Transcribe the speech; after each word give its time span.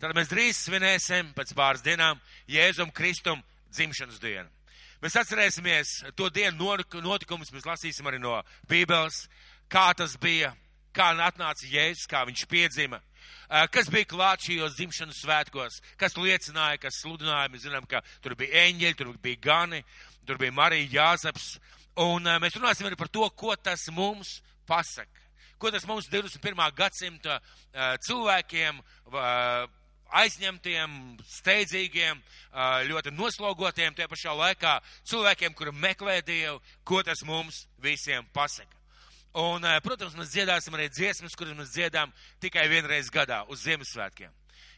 Tad 0.00 0.14
mēs 0.16 0.30
drīz 0.30 0.56
svinēsim 0.64 1.34
pēc 1.36 1.50
pāris 1.52 1.82
dienām 1.84 2.16
Jēzum 2.48 2.88
Kristum 2.96 3.42
dzimšanas 3.68 4.16
dienu. 4.22 4.48
Mēs 5.02 5.16
atcerēsimies 5.20 5.90
to 6.16 6.30
dienu 6.32 6.72
notikumus, 7.04 7.50
mēs 7.52 7.66
lasīsim 7.68 8.08
arī 8.08 8.16
no 8.20 8.38
Bībeles, 8.68 9.26
kā 9.68 9.90
tas 9.96 10.14
bija, 10.16 10.54
kā 10.96 11.10
atnāca 11.26 11.68
Jēzus, 11.68 12.06
kā 12.08 12.22
viņš 12.28 12.44
piedzima, 12.48 13.02
kas 13.72 13.90
bija 13.92 14.08
klāt 14.08 14.46
šajos 14.46 14.78
dzimšanas 14.78 15.20
svētkos, 15.20 15.76
kas 16.00 16.16
liecināja, 16.16 16.80
kas 16.80 17.02
sludināja. 17.02 17.50
Mēs 17.52 17.66
zinām, 17.66 17.84
ka 17.84 18.00
tur 18.24 18.34
bija 18.40 18.64
eņģeļi, 18.70 18.96
tur 18.96 19.12
bija 19.20 19.40
gani, 19.44 19.82
tur 20.24 20.40
bija 20.40 20.54
Marija 20.56 20.88
Jāzeps. 20.94 21.58
Un 22.00 22.24
mēs 22.40 22.56
runāsim 22.56 22.88
arī 22.88 22.96
par 22.96 23.12
to, 23.12 23.28
ko 23.36 23.52
tas 23.56 23.84
mums 23.92 24.38
pasaka. 24.64 25.28
Ko 25.60 25.68
tas 25.68 25.84
mums 25.84 26.08
21. 26.08 26.56
gadsimta 26.72 27.36
cilvēkiem 28.00 28.80
aizņemtiem, 30.16 30.96
steidzīgiem, 31.38 32.20
ļoti 32.90 33.12
noslogotiem, 33.14 33.94
tie 33.94 34.08
pašā 34.10 34.34
laikā 34.36 34.76
cilvēkiem, 35.08 35.54
kuri 35.54 35.72
meklē 35.76 36.20
Dievu, 36.26 36.60
ko 36.84 37.02
tas 37.06 37.22
mums 37.26 37.64
visiem 37.82 38.26
pasaka. 38.34 38.76
Un, 39.38 39.62
protams, 39.84 40.16
mēs 40.18 40.32
dziedāsim 40.34 40.74
arī 40.74 40.88
dziesmas, 40.90 41.36
kuras 41.38 41.54
mēs 41.54 41.70
dziedām 41.70 42.10
tikai 42.42 42.66
vienreiz 42.70 43.12
gadā 43.14 43.44
uz 43.46 43.62
Ziemassvētkiem. 43.62 44.32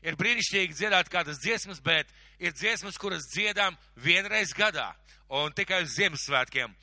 Ir 0.05 0.19
brīnišķīgi 0.21 0.77
dziedāt 0.77 1.09
kādas 1.09 1.41
dziesmas, 1.41 1.81
bet 1.81 2.11
ir 2.43 2.53
dziesmas, 2.53 2.99
kuras 3.01 3.25
dziedām 3.33 3.79
vienreiz 3.97 4.53
gadā 4.53 4.91
un 5.33 5.55
tikai 5.57 5.85
uz 5.87 5.97
Ziemassvētkiem. 5.97 6.75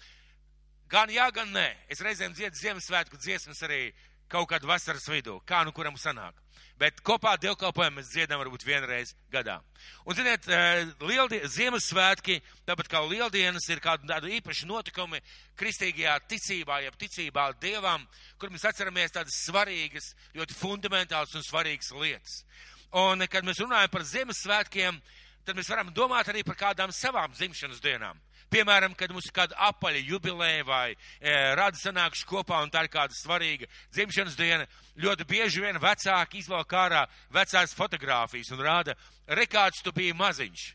Gan 0.90 1.14
jā, 1.14 1.28
gan 1.30 1.52
nē. 1.54 1.68
Es 1.94 2.02
reizēm 2.02 2.34
dziedu 2.34 2.58
Ziemassvētku 2.58 3.20
dziesmas 3.22 3.62
arī 3.68 3.92
kaut 4.30 4.50
kādu 4.50 4.70
vasaras 4.70 5.06
vidū, 5.12 5.38
kā 5.46 5.62
nu 5.66 5.74
kuram 5.76 5.98
sanāk 6.00 6.34
bet 6.80 7.02
kopā 7.06 7.36
dievkalpojumu 7.42 8.00
mēs 8.00 8.12
dziedam 8.14 8.40
varbūt 8.40 8.64
vienreiz 8.68 9.12
gadā. 9.34 9.60
Un, 10.06 10.16
ziniet, 10.16 10.48
eh, 10.48 10.86
lieldien, 11.04 11.44
Ziemassvētki, 11.52 12.40
tāpat 12.68 12.88
kā 12.92 13.02
lieldienas, 13.04 13.68
ir 13.70 13.82
kāda 13.84 14.08
tāda 14.08 14.32
īpaša 14.40 14.68
notikumi 14.70 15.20
kristīgajā 15.60 16.16
ticībā, 16.32 16.82
jeb 16.86 16.96
ticībā 16.96 17.50
Dievam, 17.60 18.08
kur 18.40 18.50
mēs 18.50 18.66
atceramies 18.70 19.12
tādas 19.12 19.44
svarīgas, 19.46 20.14
ļoti 20.36 20.56
fundamentālas 20.56 21.36
un 21.36 21.44
svarīgas 21.44 21.92
lietas. 21.92 22.44
Un, 22.92 23.28
kad 23.28 23.44
mēs 23.46 23.60
runājam 23.60 23.92
par 23.92 24.08
Ziemassvētkiem, 24.08 25.02
tad 25.46 25.56
mēs 25.56 25.70
varam 25.70 25.92
domāt 25.94 26.32
arī 26.32 26.46
par 26.46 26.56
kādām 26.56 26.96
savām 26.96 27.36
dzimšanas 27.36 27.84
dienām. 27.84 28.18
Piemēram, 28.50 28.96
kad 28.98 29.12
mums 29.14 29.28
ir 29.30 29.36
kāda 29.36 29.58
apaļa 29.70 30.02
jubileja 30.10 30.66
vai 30.66 30.88
e, 30.94 31.34
rada 31.58 31.78
sanākšu 31.78 32.26
kopā 32.30 32.64
un 32.66 32.72
tā 32.74 32.86
ir 32.86 32.92
kāda 32.94 33.14
svarīga 33.14 33.70
dzimšanas 33.94 34.38
diena, 34.40 34.66
ļoti 34.98 35.28
bieži 35.30 35.62
vien 35.62 35.78
vecāki 35.82 36.42
izvelk 36.42 36.74
ārā 36.74 37.06
vecās 37.34 37.76
fotogrāfijas 37.78 38.50
un 38.56 38.66
rāda, 38.66 38.98
rekāds 39.38 39.86
tu 39.86 39.94
biji 39.94 40.18
maziņš. 40.18 40.66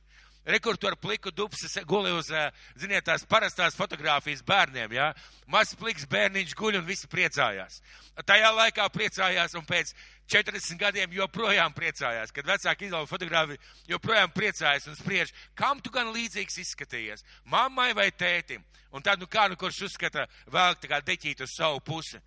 Rekur 0.45 0.77
tur 0.77 0.97
pliku 1.01 1.31
dupsi 1.33 1.69
guli 1.89 2.11
uz, 2.13 2.29
e, 2.29 2.51
ziniet, 2.77 3.07
tās 3.07 3.23
parastās 3.25 3.77
fotogrāfijas 3.79 4.43
bērniem, 4.45 4.93
jā. 4.93 5.07
Ja? 5.09 5.45
Mazs 5.49 5.77
pliks 5.81 6.05
bērniņš 6.11 6.53
guļ 6.59 6.81
un 6.83 6.85
visi 6.85 7.09
priecājās. 7.09 7.81
Tajā 8.29 8.51
laikā 8.53 8.85
priecājās 8.93 9.57
un 9.57 9.65
pēc 9.65 9.95
40 10.29 10.77
gadiem 10.81 11.17
joprojām 11.17 11.73
priecājās, 11.77 12.33
kad 12.33 12.49
vecāki 12.49 12.91
izlauza 12.91 13.09
fotogrāfiju, 13.09 13.61
joprojām 13.89 14.37
priecājās 14.37 14.89
un 14.93 15.01
spriež, 15.01 15.33
kam 15.57 15.81
tu 15.81 15.93
gan 15.95 16.13
līdzīgs 16.13 16.61
izskatījies, 16.61 17.25
mammai 17.49 17.93
vai 17.97 18.11
tētim. 18.13 18.65
Un 18.95 19.03
tad, 19.03 19.19
nu 19.19 19.27
kā, 19.27 19.49
nu 19.49 19.57
kurš 19.59 19.87
uzskata 19.89 20.29
vēl 20.53 20.77
tā 20.79 20.93
kā 20.93 21.01
deķīt 21.03 21.41
uz 21.43 21.57
savu 21.57 21.81
pusi. 21.83 22.21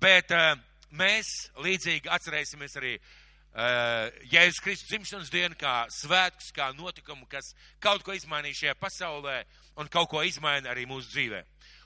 Bet 0.00 0.30
uh, 0.32 0.54
mēs 0.94 1.50
līdzīgi 1.60 2.08
atcerēsimies 2.08 2.78
arī 2.80 2.94
uh, 2.96 3.23
Jēzus 3.54 4.58
Kristus 4.64 4.88
dzimšanas 4.90 5.30
dienu 5.30 5.54
kā 5.54 5.84
svētkus, 5.94 6.50
kā 6.54 6.72
notikumu, 6.74 7.26
kas 7.30 7.52
kaut 7.78 8.02
ko 8.02 8.14
izmainīja 8.16 8.60
šajā 8.60 8.74
pasaulē 8.80 9.36
un 9.78 9.88
kaut 9.88 10.10
ko 10.10 10.22
izmaina 10.26 10.72
arī 10.72 10.88
mūsu 10.90 11.12
dzīvē. 11.12 11.44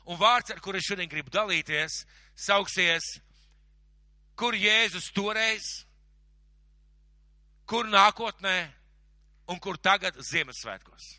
Un 0.08 0.16
vārds, 0.16 0.54
ar 0.54 0.62
kuru 0.64 0.80
es 0.80 0.88
šodien 0.88 1.10
gribu 1.10 1.28
dalīties, 1.30 2.06
sauksies 2.32 3.18
kur 4.38 4.56
Jēzus 4.56 5.10
toreiz, 5.12 5.66
kur 7.68 7.84
nākotnē 7.90 8.56
un 9.52 9.60
kur 9.60 9.76
tagad 9.76 10.16
Ziemassvētkos. 10.24 11.18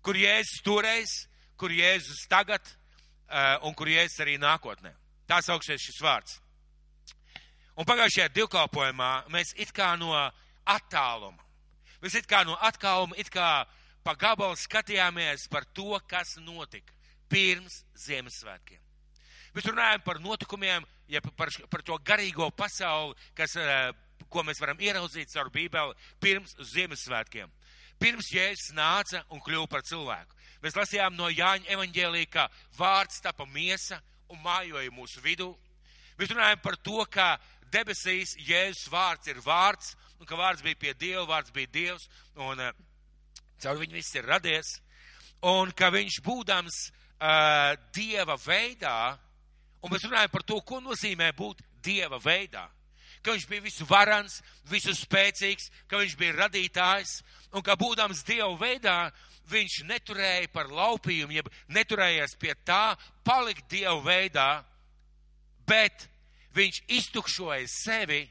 Kur 0.00 0.16
Jēzus 0.16 0.62
toreiz, 0.64 1.12
kur 1.60 1.74
Jēzus 1.76 2.24
tagad 2.30 2.64
uh, 2.64 3.60
un 3.68 3.76
kur 3.76 3.90
Jēzus 3.90 4.22
arī 4.24 4.38
nākotnē. 4.40 4.94
Tā 5.28 5.42
sauksies 5.44 5.82
šis 5.82 6.00
vārds. 6.00 6.38
Un 7.80 7.86
pagājušajā 7.88 8.28
divkalpojumā 8.36 9.10
mēs 9.32 9.54
it 9.56 9.70
kā 9.72 9.94
no 9.96 10.12
attāluma, 10.68 11.40
mēs 12.02 12.18
it 12.18 12.26
kā 12.28 12.42
no 12.44 12.52
attāluma, 12.60 13.16
it 13.16 13.30
kā 13.32 13.64
pa 14.04 14.12
gabalu 14.20 14.58
skatījāmies 14.60 15.46
par 15.48 15.64
to, 15.72 15.94
kas 16.08 16.34
notika 16.44 16.92
pirms 17.32 17.78
Ziemassvētkiem. 18.04 18.82
Mēs 19.54 19.66
runājam 19.70 20.04
par 20.04 20.20
notikumiem, 20.20 20.84
ja 21.08 21.22
par, 21.24 21.48
par 21.72 21.82
to 21.86 21.96
garīgo 22.04 22.50
pasauli, 22.52 23.16
kas, 23.34 23.56
eh, 23.56 23.88
ko 24.28 24.44
mēs 24.44 24.60
varam 24.60 24.78
ieraudzīt 24.78 25.32
caur 25.32 25.48
Bībeli 25.50 25.96
pirms 26.20 26.52
Ziemassvētkiem. 26.74 27.48
Pirms 28.00 28.28
Jēzus 28.32 28.74
nāca 28.76 29.24
un 29.32 29.40
kļuva 29.40 29.68
par 29.72 29.82
cilvēku. 29.88 30.36
Mēs 30.60 30.76
lasījām 30.76 31.16
no 31.16 31.32
Jāņa 31.32 31.72
evaņģēlī, 31.72 32.28
ka 32.28 32.50
vārds 32.76 33.24
tapa 33.24 33.48
miesa 33.48 34.02
un 34.28 34.38
mājoja 34.44 34.92
mūsu 34.92 35.24
vidū. 35.24 35.54
Mēs 36.20 36.28
runājam 36.28 36.60
par 36.60 36.76
to, 36.76 37.00
ka 37.08 37.38
debesīs 37.72 38.36
Jēzus 38.46 38.90
vārds 38.92 39.30
ir 39.30 39.40
vārds, 39.44 39.94
un 40.20 40.28
ka 40.28 40.38
vārds 40.38 40.62
bija 40.66 40.78
pie 40.78 40.94
Dieva, 40.94 41.24
vārds 41.30 41.54
bija 41.54 41.70
Dievs, 41.72 42.08
un 42.36 42.60
uh, 42.60 42.70
caur 43.62 43.80
viņu 43.80 43.98
viss 43.98 44.14
ir 44.16 44.28
radies, 44.28 44.76
un 45.46 45.72
ka 45.72 45.90
viņš 45.94 46.20
būdams 46.26 46.84
uh, 46.86 47.74
Dieva 47.96 48.36
veidā, 48.40 49.16
Un 49.80 49.92
mēs 49.92 50.04
runājam 50.04 50.32
par 50.32 50.44
to, 50.44 50.60
ko 50.60 50.80
nozīmē 50.84 51.30
būt 51.36 51.62
Dieva 51.84 52.20
veidā. 52.20 52.66
Ka 53.24 53.34
viņš 53.34 53.46
bija 53.48 53.64
visu 53.64 53.86
varans, 53.88 54.38
visu 54.68 54.92
spēcīgs, 54.96 55.70
ka 55.88 56.00
viņš 56.00 56.16
bija 56.20 56.36
radītājs 56.36 57.20
un 57.56 57.64
ka 57.64 57.76
būdams 57.80 58.24
Dieva 58.28 58.52
veidā, 58.60 58.98
viņš 59.50 59.80
neturēja 59.88 60.50
par 60.52 60.70
laupījumu, 60.72 61.34
jeb 61.34 61.48
neturējās 61.72 62.36
pie 62.40 62.54
tā 62.64 62.96
palikt 63.26 63.66
Dieva 63.72 63.98
veidā, 64.04 64.48
bet 65.68 66.06
viņš 66.56 66.82
iztukšoja 66.98 67.68
sevi, 67.70 68.24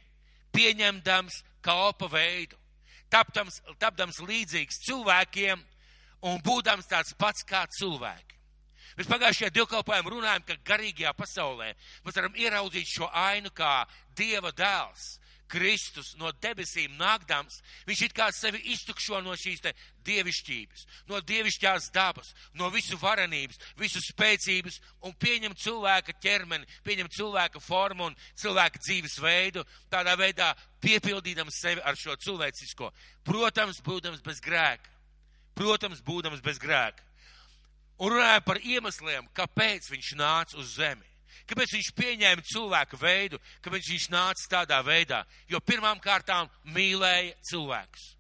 pieņemdams 0.56 1.44
kalpa 1.66 2.10
veidu, 2.12 2.58
tapdams, 3.12 3.62
tapdams 3.80 4.20
līdzīgs 4.24 4.82
cilvēkiem 4.88 5.62
un 6.28 6.42
būdams 6.44 6.90
tāds 6.90 7.14
pats 7.18 7.46
kā 7.48 7.66
cilvēki. 7.78 8.38
Mēs 8.98 9.08
pagājušajā 9.08 9.52
divkalpojumā 9.56 10.12
runājam, 10.12 10.44
ka 10.44 10.58
garīgajā 10.66 11.14
pasaulē 11.16 11.70
mēs 12.04 12.18
varam 12.18 12.36
ieraudzīt 12.36 12.90
šo 12.90 13.08
ainu 13.16 13.52
kā 13.56 13.86
Dieva 14.18 14.52
dēls. 14.52 15.19
Kristus 15.50 16.14
no 16.20 16.32
debesīm 16.44 16.94
nākdams, 17.00 17.60
viņš 17.90 18.04
it 18.06 18.16
kā 18.18 18.30
sevi 18.36 18.62
iztukšo 18.74 19.22
no 19.26 19.36
šīs 19.40 19.64
te 19.64 19.74
dievišķības, 20.08 20.86
no 21.10 21.20
dievišķās 21.26 21.90
dabas, 21.96 22.32
no 22.54 22.70
visu 22.74 23.00
varenības, 23.02 23.60
visu 23.80 24.02
spēcības 24.06 24.80
un 25.08 25.18
pieņem 25.20 25.58
cilvēka 25.58 26.16
ķermeni, 26.22 26.70
pieņem 26.86 27.12
cilvēka 27.18 27.62
formu 27.64 28.10
un 28.10 28.18
cilvēka 28.40 28.82
dzīves 28.86 29.20
veidu, 29.24 29.66
tādā 29.92 30.16
veidā 30.20 30.54
piepildīdams 30.86 31.60
sevi 31.60 31.84
ar 31.84 31.98
šo 32.00 32.16
cilvēcisko. 32.16 32.94
Protams, 33.28 33.84
būdams 33.86 34.24
bez 34.26 34.42
grēka. 34.42 34.98
Protams, 35.60 36.00
būdams 36.06 36.42
bez 36.46 36.62
grēka 36.62 37.10
un 38.00 38.16
runāja 38.16 38.42
par 38.46 38.60
iemesliem, 38.64 39.28
kāpēc 39.36 39.92
viņš 39.92 40.14
nāca 40.20 40.60
uz 40.60 40.76
zemi. 40.80 41.09
Kāpēc 41.50 41.74
viņš 41.76 41.90
pieņēma 41.98 42.46
cilvēku 42.46 43.00
veidu, 43.02 43.40
kāpēc 43.66 43.90
viņš 43.92 44.08
nāca 44.14 44.48
tādā 44.52 44.80
veidā? 44.86 45.24
Jo 45.50 45.60
pirmām 45.60 46.02
kārtām 46.04 46.50
mīlēja 46.76 47.36
cilvēkus. 47.50 48.16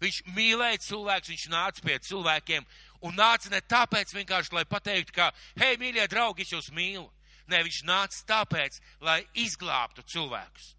Viņš 0.00 0.22
mīlēja 0.36 0.82
cilvēkus, 0.84 1.32
viņš 1.32 1.46
nāca 1.52 1.84
pie 1.84 1.98
cilvēkiem 2.04 2.66
un 3.06 3.16
nāca 3.16 3.50
ne 3.52 3.62
tāpēc 3.64 4.12
vienkārši, 4.16 4.54
lai 4.56 4.64
pateiktu, 4.68 5.14
ka, 5.16 5.30
hei, 5.60 5.76
mīļie 5.80 6.06
draugi, 6.12 6.44
es 6.44 6.52
jūs 6.52 6.72
mīlu. 6.74 7.08
Nē, 7.46 7.62
viņš 7.62 7.82
nāca 7.86 8.22
tāpēc, 8.26 8.80
lai 9.06 9.20
izglābtu 9.38 10.02
cilvēkus. 10.10 10.72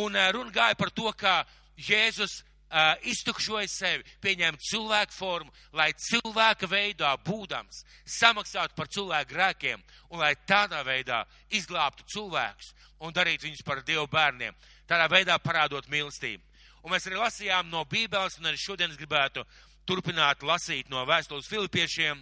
Un 0.00 0.16
runa 0.32 0.52
gāja 0.52 0.76
par 0.78 0.90
to, 0.92 1.10
ka 1.12 1.42
Jēzus 1.78 2.42
uh, 2.68 2.94
iztukšoja 3.08 3.68
sevi, 3.70 4.04
pieņēma 4.22 4.60
cilvēku 4.70 5.16
formu, 5.16 5.52
lai 5.72 5.90
cilvēka 6.08 6.68
veidā 6.70 7.14
būdams 7.24 7.84
samaksātu 8.18 8.76
par 8.76 8.90
cilvēku 8.92 9.34
grēkiem 9.34 9.82
un 10.10 10.22
lai 10.22 10.34
tādā 10.48 10.82
veidā 10.86 11.24
izglābtu 11.50 12.06
cilvēkus 12.14 12.74
un 13.04 13.14
darītu 13.14 13.48
viņus 13.48 13.64
par 13.64 13.82
Dievu 13.86 14.06
bērniem, 14.10 14.56
tādā 14.88 15.08
veidā 15.10 15.38
parādot 15.38 15.88
mīlestību. 15.90 16.42
Un 16.82 16.94
mēs 16.94 17.06
arī 17.08 17.18
lasījām 17.18 17.70
no 17.70 17.84
Bībeles, 17.88 18.38
un 18.38 18.50
arī 18.50 18.58
šodien 18.60 18.90
es 18.90 18.98
gribētu 18.98 19.44
turpināt 19.88 20.44
lasīt 20.46 20.90
no 20.92 21.04
vēstules 21.08 21.48
Filipiešiem. 21.50 22.20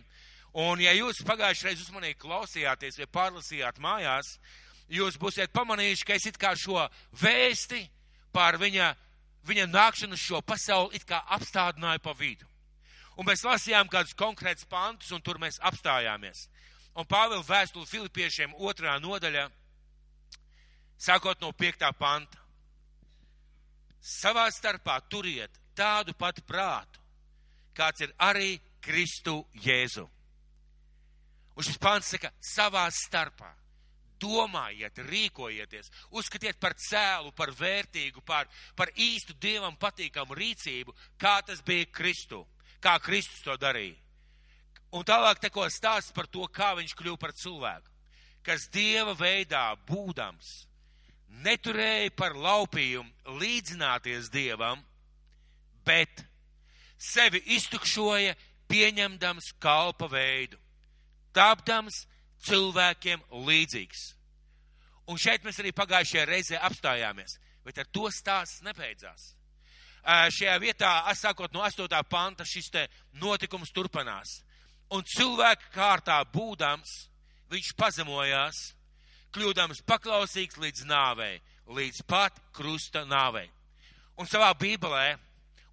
Un 0.56 0.80
ja 0.80 0.94
jūs 0.96 1.20
pagājušajā 1.26 1.68
reizē 1.68 1.84
uzmanīgi 1.84 2.20
klausījāties 2.22 2.96
vai 3.02 3.08
pārlasījāt 3.12 3.80
mājās, 3.82 4.38
jūs 4.88 5.18
būsiet 5.20 5.52
pamanījuši, 5.52 6.06
ka 6.08 6.16
es 6.16 6.28
it 6.30 6.38
kā 6.40 6.54
šo 6.56 6.86
vēsti 7.20 7.82
par 8.32 8.56
viņa 8.60 8.94
viņa 9.46 9.66
nākšanu 9.70 10.18
šo 10.18 10.40
pasauli 10.42 10.98
it 10.98 11.06
kā 11.08 11.22
apstādināja 11.36 12.02
pa 12.02 12.14
vidu. 12.18 12.46
Un 13.16 13.26
mēs 13.28 13.44
lasījām 13.46 13.88
kādus 13.88 14.16
konkrētus 14.16 14.68
pantus, 14.68 15.12
un 15.12 15.22
tur 15.24 15.40
mēs 15.40 15.60
apstājāmies. 15.64 16.46
Un 16.96 17.08
Pāvila 17.08 17.44
vēstuli 17.44 17.88
Filipiešiem 17.88 18.54
otrā 18.56 18.96
nodaļa, 19.00 19.46
sākot 21.00 21.40
no 21.40 21.52
piektā 21.52 21.92
panta. 21.96 22.40
Savā 24.00 24.46
starpā 24.52 24.98
turiet 25.10 25.52
tādu 25.76 26.14
pati 26.16 26.44
prātu, 26.46 27.00
kāds 27.76 28.04
ir 28.04 28.12
arī 28.22 28.56
Kristu 28.84 29.42
Jēzu. 29.64 30.06
Un 31.56 31.64
šis 31.64 31.78
pants 31.80 32.12
saka, 32.12 32.30
savā 32.40 32.84
starpā 32.92 33.54
domājiet, 34.20 34.98
rīkojieties, 35.08 35.90
uzskatiet 36.10 36.58
par 36.60 36.76
cēlu, 36.80 37.32
par 37.36 37.52
vērtīgu, 37.56 38.22
par, 38.26 38.48
par 38.76 38.92
īstu 38.94 39.36
dievam 39.40 39.76
patīkamu 39.80 40.36
rīcību, 40.36 40.94
kā 41.18 41.40
tas 41.46 41.62
bija 41.66 41.88
Kristu, 41.92 42.44
kā 42.80 42.98
Kristus 43.02 43.44
to 43.44 43.56
darīja. 43.60 43.96
Un 44.96 45.04
tālāk 45.04 45.40
te 45.42 45.50
ko 45.50 45.66
stāsts 45.68 46.14
par 46.14 46.28
to, 46.30 46.46
kā 46.48 46.72
viņš 46.78 46.94
kļuva 46.96 47.20
par 47.20 47.34
cilvēku, 47.36 47.90
kas 48.46 48.68
dieva 48.72 49.16
veidā 49.18 49.68
būdams, 49.88 50.66
neturēja 51.44 52.12
par 52.16 52.36
laupījumu 52.38 53.36
līdzināties 53.40 54.30
dievam, 54.32 54.80
bet 55.84 56.24
sevi 56.98 57.42
iztukšoja, 57.56 58.36
pieņemdams 58.66 59.52
kalpa 59.62 60.08
veidu, 60.10 60.58
tapdams 61.36 62.06
cilvēkiem 62.44 63.22
līdzīgs. 63.46 64.04
Un 65.06 65.18
šeit 65.22 65.44
mēs 65.46 65.60
arī 65.62 65.72
pagājušajā 65.76 66.24
reizē 66.26 66.60
apstājāmies, 66.66 67.38
bet 67.64 67.78
ar 67.78 67.90
to 67.94 68.10
stāsts 68.10 68.64
nebeidzās. 68.66 69.32
Šajā 70.06 70.54
vietā, 70.62 70.90
sākot 71.18 71.54
no 71.54 71.64
8. 71.66 72.02
panta, 72.10 72.44
šis 72.46 72.70
te 72.70 72.86
notikums 73.18 73.72
turpinās. 73.74 74.40
Un 74.94 75.02
cilvēka 75.02 75.72
kārtā 75.74 76.20
būdams, 76.30 76.92
viņš 77.50 77.72
pazemojās, 77.78 78.60
kļūdams 79.34 79.82
paklausīgs 79.86 80.58
līdz 80.62 80.86
nāvei, 80.86 81.40
līdz 81.66 82.04
pat 82.06 82.38
krusta 82.54 83.02
nāvei. 83.06 83.48
Un 84.16 84.30
savā 84.30 84.52
bībelē, 84.58 85.16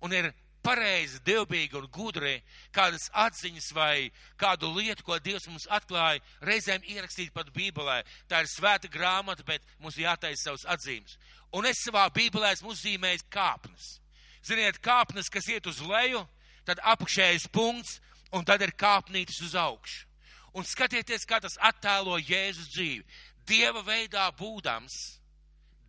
un 0.01 0.13
ir 0.17 0.31
pareizi, 0.63 1.19
dievbīgi 1.27 1.77
un 1.77 1.87
gudri 1.93 2.37
kādas 2.75 3.09
atziņas 3.25 3.69
vai 3.75 4.11
kādu 4.39 4.71
lietu, 4.73 5.03
ko 5.05 5.17
Dievs 5.19 5.47
mums 5.49 5.67
atklāja, 5.71 6.23
reizēm 6.41 6.85
ierakstīt 6.87 7.33
pat 7.35 7.51
Bībelē. 7.55 8.01
Tā 8.31 8.43
ir 8.43 8.51
svēta 8.51 8.91
grāmata, 8.91 9.45
bet 9.45 9.65
mums 9.79 9.99
jātaisa 9.99 10.49
savas 10.49 10.65
atzīmes. 10.75 11.17
Un 11.53 11.67
es 11.69 11.83
savā 11.85 12.07
Bībelē 12.13 12.53
esmu 12.55 12.73
uzzīmējis 12.73 13.27
kāpnes. 13.33 13.97
Ziniet, 14.43 14.79
kāpnes, 14.83 15.29
kas 15.31 15.47
iet 15.51 15.67
uz 15.69 15.79
leju, 15.85 16.23
tad 16.67 16.81
apakšējais 16.83 17.47
punkts, 17.53 17.99
un 18.33 18.43
tad 18.47 18.63
ir 18.65 18.73
kāpnītis 18.75 19.43
uz 19.45 19.53
augšu. 19.55 20.07
Un 20.53 20.65
skatieties, 20.67 21.25
kā 21.25 21.39
tas 21.41 21.55
attēlo 21.61 22.17
Jēzus 22.21 22.69
dzīvi. 22.73 23.05
Dieva 23.47 23.81
veidā 23.85 24.27
būdams, 24.37 24.97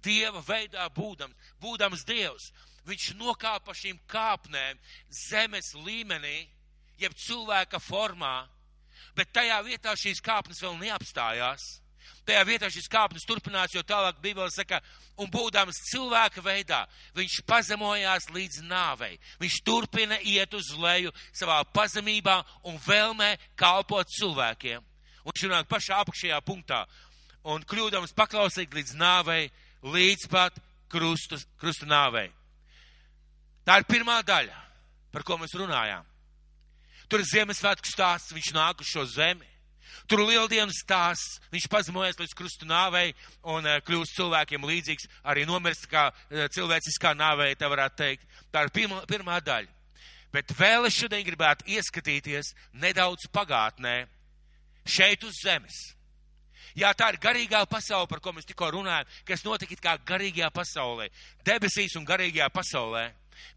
Dieva 0.05 0.41
veidā 0.45 0.87
būdams, 0.93 1.53
būdams 1.61 2.05
Dievs, 2.09 2.51
viņš 2.89 3.13
nokāpa 3.21 3.75
šīm 3.77 4.01
kāpnēm 4.11 4.81
zemes 5.09 5.73
līmenī, 5.85 6.45
jeb 7.01 7.15
cilvēka 7.19 7.81
formā, 7.83 8.45
bet 9.17 9.33
tajā 9.35 9.61
vietā 9.67 9.95
šīs 9.99 10.23
kāpnes 10.25 10.63
vēl 10.63 10.77
neapstājās. 10.83 11.65
Tajā 12.25 12.41
vietā 12.49 12.69
šis 12.73 12.89
kāpnes 12.89 13.25
turpinās, 13.29 13.73
jo 13.75 13.83
tālāk 13.85 14.19
Bībele 14.21 14.49
saka, 14.53 14.79
un 15.21 15.29
būdams 15.33 15.81
cilvēka 15.91 16.41
veidā, 16.45 16.83
viņš 17.17 17.39
pazemojās 17.49 18.31
līdz 18.33 18.63
nāvei. 18.69 19.19
Viņš 19.41 19.59
turpina 19.65 20.19
iet 20.21 20.57
uz 20.57 20.71
leju 20.81 21.13
savā 21.33 21.63
pazemībā 21.77 22.39
un 22.69 22.81
vēlmē 22.87 23.35
kalpot 23.61 24.09
cilvēkiem. 24.17 24.85
Un 25.25 25.33
viņš 25.33 25.47
runā 25.49 25.63
pašā 25.69 26.01
apakšējā 26.05 26.41
punktā. 26.45 26.85
Un 27.45 27.65
kļūdams 27.69 28.17
paklausīt 28.17 28.73
līdz 28.73 28.97
nāvei, 29.01 29.51
līdz 29.85 30.29
pat 30.33 30.57
krustu, 30.93 31.41
krustu 31.61 31.89
nāvei. 31.89 32.31
Tā 33.65 33.81
ir 33.81 33.89
pirmā 33.89 34.19
daļa, 34.27 34.57
par 35.13 35.25
ko 35.25 35.39
mēs 35.41 35.57
runājām. 35.57 36.05
Tur 37.09 37.21
ir 37.21 37.29
Ziemassvētku 37.29 37.89
stāsts, 37.89 38.33
viņš 38.35 38.53
nāk 38.57 38.81
uz 38.85 38.91
šo 38.91 39.05
zemi. 39.09 39.47
Tur 40.09 40.21
ir 40.25 40.35
lieldienas 40.35 40.81
stāsts, 40.83 41.39
viņš 41.53 41.69
pazemojas 41.73 42.19
līdz 42.21 42.35
krustu 42.37 42.69
nāvei 42.69 43.15
un 43.49 43.65
uh, 43.65 43.79
kļūst 43.85 44.19
cilvēkiem 44.19 44.67
līdzīgs, 44.69 45.09
arī 45.31 45.47
nomirst 45.49 45.87
kā 45.89 46.09
uh, 46.11 46.45
cilvēciskā 46.53 47.15
nāvei, 47.17 47.55
tā 47.57 47.71
varētu 47.73 48.01
teikt. 48.01 48.29
Tā 48.53 48.67
ir 48.67 48.73
pirmā, 48.75 49.01
pirmā 49.09 49.39
daļa. 49.45 49.71
Bet 50.35 50.51
vēl 50.59 50.89
es 50.89 50.97
šodien 50.99 51.25
gribētu 51.25 51.69
ieskatīties 51.71 52.53
nedaudz 52.83 53.29
pagātnē, 53.33 54.03
šeit 54.85 55.25
uz 55.25 55.39
zemes. 55.45 55.77
Jā, 56.75 56.91
tā 56.99 57.13
ir 57.13 57.21
garīgā 57.23 57.61
pasaule, 57.71 58.09
par 58.11 58.19
ko 58.21 58.33
mēs 58.35 58.49
tikko 58.49 58.73
runājam, 58.75 59.07
kas 59.29 59.45
notika 59.47 59.77
kā 59.79 59.95
garīgajā 60.11 60.49
pasaulē, 60.51 61.07
debesīs 61.47 61.95
un 62.01 62.07
garīgajā 62.09 62.49
pasaulē. 62.51 63.05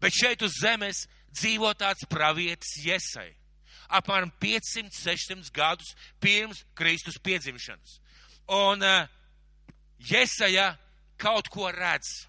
Bet 0.00 0.16
šeit 0.16 0.42
uz 0.42 0.56
zemes 0.60 1.06
dzīvo 1.34 1.72
tāds 1.78 2.06
pravietis 2.10 2.78
Iesai. 2.84 3.30
Apmēram 3.88 4.32
500-600 4.40 5.52
gadus 5.54 5.94
pirms 6.20 6.60
Kristus 6.76 7.16
piedzimšanas. 7.24 8.00
Un 8.52 8.84
uh, 8.84 9.06
Jesaja 9.98 10.74
kaut 11.20 11.48
ko 11.52 11.70
redz. 11.72 12.26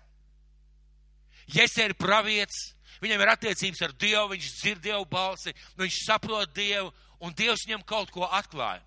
Jesa 1.49 1.87
ir 1.87 1.95
pravietis, 1.97 2.73
viņam 3.01 3.23
ir 3.23 3.31
attiecības 3.33 3.81
ar 3.85 3.95
Dievu, 3.97 4.27
viņš 4.33 4.49
dzird 4.59 4.83
Dievu 4.85 5.05
balsi, 5.09 5.53
viņš 5.79 6.03
saprot 6.05 6.53
Dievu, 6.53 6.91
un 7.25 7.33
Dievs 7.33 7.65
viņam 7.65 7.83
kaut 7.89 8.13
ko 8.13 8.27
atklāja. 8.27 8.83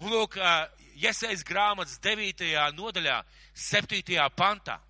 Un 0.00 0.12
lūk, 0.12 0.38
uh, 0.40 0.66
Jesajas 0.96 1.44
grāmatas 1.44 2.00
9. 2.04 2.42
nodaļā, 2.76 3.20
7. 3.54 4.16
pantā. 4.36 4.80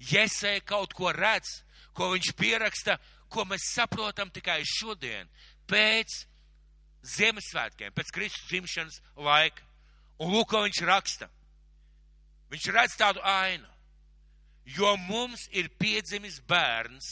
Jesai 0.00 0.60
kaut 0.64 0.92
ko 0.96 1.12
redz, 1.12 1.62
ko 1.96 2.12
viņš 2.12 2.32
pieraksta, 2.38 2.98
ko 3.32 3.46
mēs 3.48 3.72
saprotam 3.74 4.30
tikai 4.30 4.60
šodien, 4.68 5.28
pēc 5.68 6.24
Ziemassvētkiem, 7.06 7.92
pēc 7.94 8.10
Kristus 8.10 8.48
dzimšanas 8.50 8.96
laika. 9.22 9.62
Un 10.18 10.32
lūk, 10.32 10.48
ko 10.50 10.64
viņš 10.64 10.80
raksta. 10.88 11.28
Viņš 12.50 12.66
redz 12.74 12.96
tādu 12.98 13.22
ainu, 13.26 13.68
jo 14.66 14.92
mums 15.06 15.46
ir 15.54 15.68
piedzimis 15.78 16.40
bērns, 16.48 17.06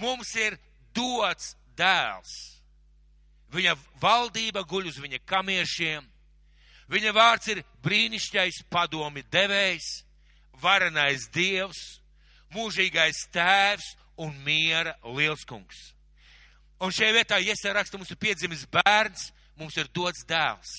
mums 0.00 0.32
ir 0.36 0.56
dots 0.96 1.54
dēls. 1.76 2.34
Viņa 3.50 3.74
valdība 4.00 4.62
guļ 4.68 4.90
uz 4.92 5.00
viņa 5.02 5.20
kamiešiem, 5.26 6.04
viņa 6.92 7.14
vārds 7.16 7.50
ir 7.50 7.64
brīnišķais 7.84 8.62
padomi 8.70 9.24
devējs, 9.32 9.88
varenais 10.62 11.26
dievs, 11.34 12.00
mūžīgais 12.54 13.26
tēvs 13.34 13.94
un 14.20 14.34
miera 14.44 14.96
lielskungs. 15.04 15.90
Un 16.80 16.92
šajā 16.94 17.12
vietā, 17.12 17.38
ja 17.44 17.52
es 17.52 17.64
rakstu, 17.64 17.98
mums 18.00 18.10
ir 18.12 18.20
piedzimis 18.20 18.64
bērns, 18.72 19.30
mums 19.60 19.76
ir 19.76 19.90
dots 19.92 20.24
dēls. 20.28 20.70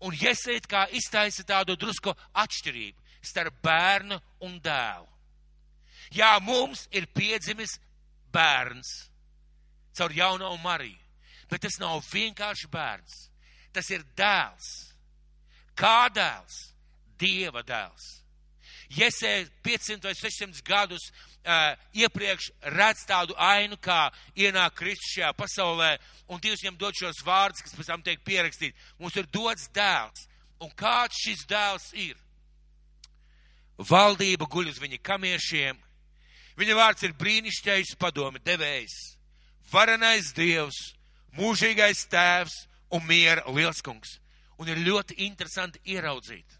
Un 0.00 0.16
iesēt 0.16 0.64
kā 0.68 0.86
iztaisa 0.96 1.44
tādu 1.44 1.76
drusku 1.76 2.14
atšķirību 2.40 3.28
starp 3.28 3.58
bērnu 3.62 4.16
un 4.46 4.56
dēlu. 4.64 5.08
Jā, 6.16 6.32
mums 6.42 6.86
ir 6.96 7.06
piedzimis 7.14 7.76
bērns 8.32 9.10
caur 9.94 10.14
jauno 10.16 10.54
Mariju, 10.62 10.96
bet 11.50 11.66
tas 11.66 11.76
nav 11.82 12.00
vienkārši 12.08 12.70
bērns. 12.72 13.26
Tas 13.74 13.90
ir 13.92 14.02
dēls. 14.16 14.70
Kā 15.78 16.08
dēls? 16.12 16.56
Dieva 17.20 17.62
dēls. 17.62 18.19
Jesē 18.90 19.46
500 19.62 20.02
vai 20.02 20.14
600 20.18 20.62
gadus 20.66 21.04
uh, 21.46 21.76
iepriekš 21.94 22.50
redz 22.74 23.04
tādu 23.06 23.36
ainu, 23.38 23.78
kā 23.78 24.08
ienāk 24.34 24.74
Kristus 24.80 25.12
šajā 25.14 25.30
pasaulē, 25.38 25.92
un 26.26 26.42
Dievs 26.42 26.64
viņam 26.64 26.78
dod 26.80 26.98
šos 26.98 27.22
vārdus, 27.22 27.62
kas 27.62 27.76
pēc 27.78 27.92
tam 27.92 28.02
tiek 28.02 28.24
pierakstīti. 28.26 28.74
Mums 28.98 29.14
ir 29.14 29.30
dots 29.30 29.70
dēls, 29.74 30.26
un 30.58 30.74
kāds 30.74 31.22
šis 31.22 31.46
dēls 31.46 31.86
ir? 31.94 32.18
Valdība 33.78 34.50
guļ 34.50 34.74
uz 34.74 34.82
viņa 34.82 34.98
kamiešiem, 35.06 35.78
viņa 36.58 36.76
vārds 36.76 37.06
ir 37.06 37.14
brīnišķīgs 37.16 37.94
padomi 38.00 38.42
devējs, 38.42 38.96
varenais 39.70 40.34
Dievs, 40.34 40.82
mūžīgais 41.38 42.08
tēvs 42.10 42.64
un 42.90 43.06
miera 43.06 43.46
lielskungs. 43.46 44.18
Un 44.60 44.68
ir 44.68 44.82
ļoti 44.82 45.22
interesanti 45.24 45.80
ieraudzīt 45.94 46.59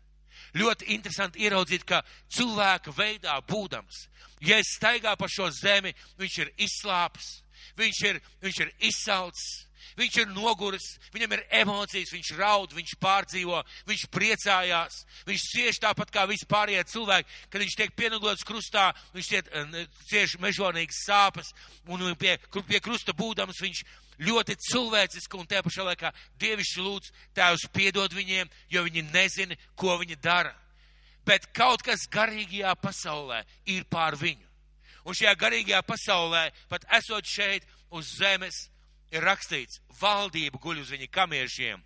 ļoti 0.56 0.90
interesanti 0.94 1.44
ieraudzīt, 1.46 1.86
ka 1.86 2.02
cilvēka 2.32 2.94
veidā 2.96 3.38
būdams, 3.46 4.06
ja 4.44 4.60
es 4.60 4.74
staigā 4.76 5.16
pa 5.16 5.28
šo 5.30 5.50
zemi, 5.54 5.94
viņš 6.20 6.38
ir 6.44 6.52
izslāpis, 6.66 7.40
viņš 7.78 8.04
ir, 8.08 8.20
viņš 8.42 8.62
ir 8.64 8.72
izsalcis, 8.90 9.50
viņš 9.98 10.18
ir 10.22 10.28
noguris, 10.32 10.86
viņam 11.14 11.34
ir 11.36 11.44
emocijas, 11.62 12.12
viņš 12.14 12.32
raud, 12.38 12.74
viņš 12.76 12.94
pārdzīvo, 13.02 13.62
viņš 13.88 14.04
priecājās, 14.12 15.00
viņš 15.28 15.46
cieš 15.54 15.80
tāpat 15.82 16.12
kā 16.14 16.26
vispārējie 16.30 16.84
cilvēki, 16.92 17.40
kad 17.50 17.64
viņš 17.64 17.78
tiek 17.80 17.96
pienaglots 17.98 18.46
krustā, 18.46 18.90
viņš 19.16 19.32
tiek, 19.32 19.50
cieš 20.10 20.38
mežonīgas 20.42 21.04
sāpes, 21.06 21.52
un 21.88 22.06
pie, 22.20 22.38
pie 22.68 22.80
krusta 22.80 23.16
būdams 23.16 23.60
viņš 23.64 23.84
ļoti 24.20 24.56
cilvēciski 24.68 25.38
un 25.38 25.48
tajā 25.48 25.62
pašā 25.64 25.86
laikā 25.86 26.12
dievišķi 26.40 26.84
lūdz 26.84 27.12
tēvs 27.36 27.66
piedod 27.72 28.12
viņiem, 28.14 28.50
jo 28.68 28.84
viņi 28.86 29.06
nezina, 29.12 29.56
ko 29.76 29.96
viņi 30.00 30.18
dara. 30.20 30.54
Bet 31.26 31.50
kaut 31.56 31.82
kas 31.84 32.08
garīgajā 32.10 32.74
pasaulē 32.80 33.42
ir 33.68 33.84
pār 33.90 34.16
viņu. 34.20 34.46
Un 35.04 35.16
šajā 35.16 35.34
garīgajā 35.40 35.80
pasaulē, 35.88 36.48
pat 36.68 36.84
esot 36.98 37.24
šeit 37.24 37.66
uz 37.90 38.16
zemes, 38.18 38.68
ir 39.10 39.24
rakstīts, 39.24 39.80
valdība 40.00 40.60
guļ 40.60 40.82
uz 40.84 40.92
viņa 40.94 41.08
kamiešiem. 41.12 41.80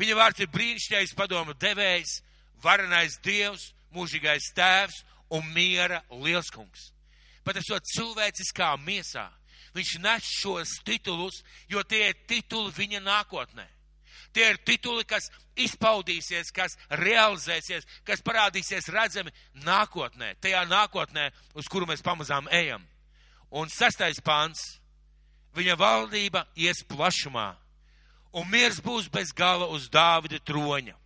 Viņa 0.00 0.16
vārds 0.16 0.42
ir 0.42 0.50
brīnišķīgais 0.52 1.14
padomu 1.16 1.54
devējs, 1.58 2.20
varenais 2.62 3.18
dievs, 3.24 3.72
mūžīgais 3.92 4.52
tēvs 4.56 5.02
un 5.32 5.48
miera 5.52 6.02
lielskungs. 6.10 6.90
Pat 7.44 7.58
esot 7.58 7.84
cilvēciskā 7.90 8.70
miesā, 8.84 9.26
viņš 9.74 9.92
nes 10.02 10.28
šos 10.40 10.80
titulus, 10.84 11.42
jo 11.68 11.82
tie 11.82 12.10
ir 12.10 12.18
tituli 12.28 12.72
viņa 12.76 13.00
nākotnē. 13.04 13.66
Tie 14.32 14.46
ir 14.48 14.58
tituli, 14.64 15.04
kas 15.04 15.28
izpaudīsies, 15.60 16.52
kas 16.56 16.76
realizēsies, 16.96 17.84
kas 18.04 18.24
parādīsies 18.24 18.88
redzami 18.92 19.32
nākotnē, 19.64 20.32
tajā 20.40 20.62
nākotnē, 20.68 21.28
uz 21.54 21.68
kuru 21.68 21.88
mēs 21.90 22.04
pamazām 22.04 22.48
ejam. 22.52 22.84
Un 23.52 23.68
sastais 23.68 24.20
pants- 24.20 24.80
viņa 25.56 25.76
valdība 25.76 26.46
ies 26.56 26.82
plašumā, 26.88 27.56
un 28.32 28.48
miers 28.48 28.80
būs 28.80 29.10
bez 29.10 29.32
gala 29.32 29.66
uz 29.68 29.90
Dāvida 29.90 30.40
troņa, 30.40 30.96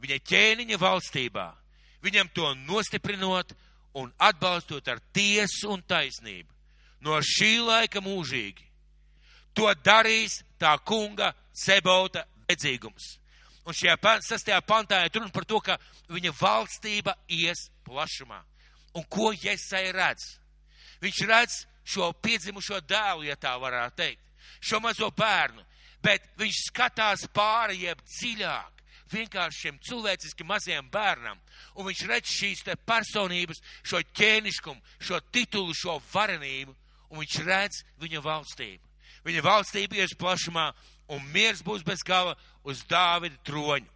viņa 0.00 0.18
ķēniņa 0.22 0.78
valstībā, 0.78 1.56
viņam 2.02 2.32
to 2.32 2.54
nostiprinot 2.54 3.52
un 3.94 4.12
atbalstot 4.18 4.86
ar 4.88 5.00
tiesu 5.12 5.70
un 5.70 5.82
taisnību 5.82 6.59
no 7.04 7.20
šī 7.24 7.58
laika 7.64 8.02
mūžīgi. 8.04 8.66
To 9.56 9.70
darīs 9.84 10.40
tā 10.60 10.76
kunga 10.86 11.32
Sebauta 11.52 12.24
dedzīgums. 12.48 13.16
Un 13.66 13.76
šajā 13.76 13.96
sastajā 14.24 14.60
pantā 14.64 15.02
ir 15.04 15.12
runa 15.14 15.30
par 15.34 15.44
to, 15.44 15.60
ka 15.60 15.76
viņa 16.08 16.32
valstība 16.38 17.14
ies 17.28 17.68
plašumā. 17.84 18.40
Un 18.96 19.04
ko 19.06 19.32
Iesai 19.32 19.90
redz? 19.92 20.38
Viņš 21.00 21.20
redz 21.28 21.58
šo 21.84 22.10
piedzimušo 22.22 22.80
dēlu, 22.88 23.26
ja 23.28 23.36
tā 23.36 23.52
varētu 23.60 23.96
teikt, 23.96 24.22
šo 24.60 24.80
mazo 24.80 25.10
bērnu, 25.16 25.62
bet 26.02 26.24
viņš 26.40 26.64
skatās 26.70 27.26
pāri 27.34 27.84
jeb 27.84 28.00
dziļāk 28.04 28.80
vienkārši 29.10 29.64
šiem 29.64 29.78
cilvēciski 29.86 30.46
maziem 30.46 30.86
bērnam. 30.90 31.38
Un 31.76 31.88
viņš 31.88 32.04
redz 32.08 32.30
šīs 32.30 32.62
personības, 32.86 33.62
šo 33.82 34.02
ķēniškumu, 34.16 34.80
šo 35.02 35.20
titulu, 35.34 35.74
šo 35.74 35.98
varenību 36.12 36.76
un 37.10 37.22
viņš 37.22 37.40
redz 37.46 37.82
viņa 38.00 38.22
valstību. 38.24 38.86
Viņa 39.26 39.42
valstība 39.44 39.98
ies 40.00 40.14
plašumā, 40.16 40.70
un 41.12 41.24
miers 41.34 41.62
būs 41.66 41.84
bez 41.84 42.04
gala 42.06 42.36
uz 42.64 42.84
Dāvida 42.88 43.36
troņa. 43.44 43.88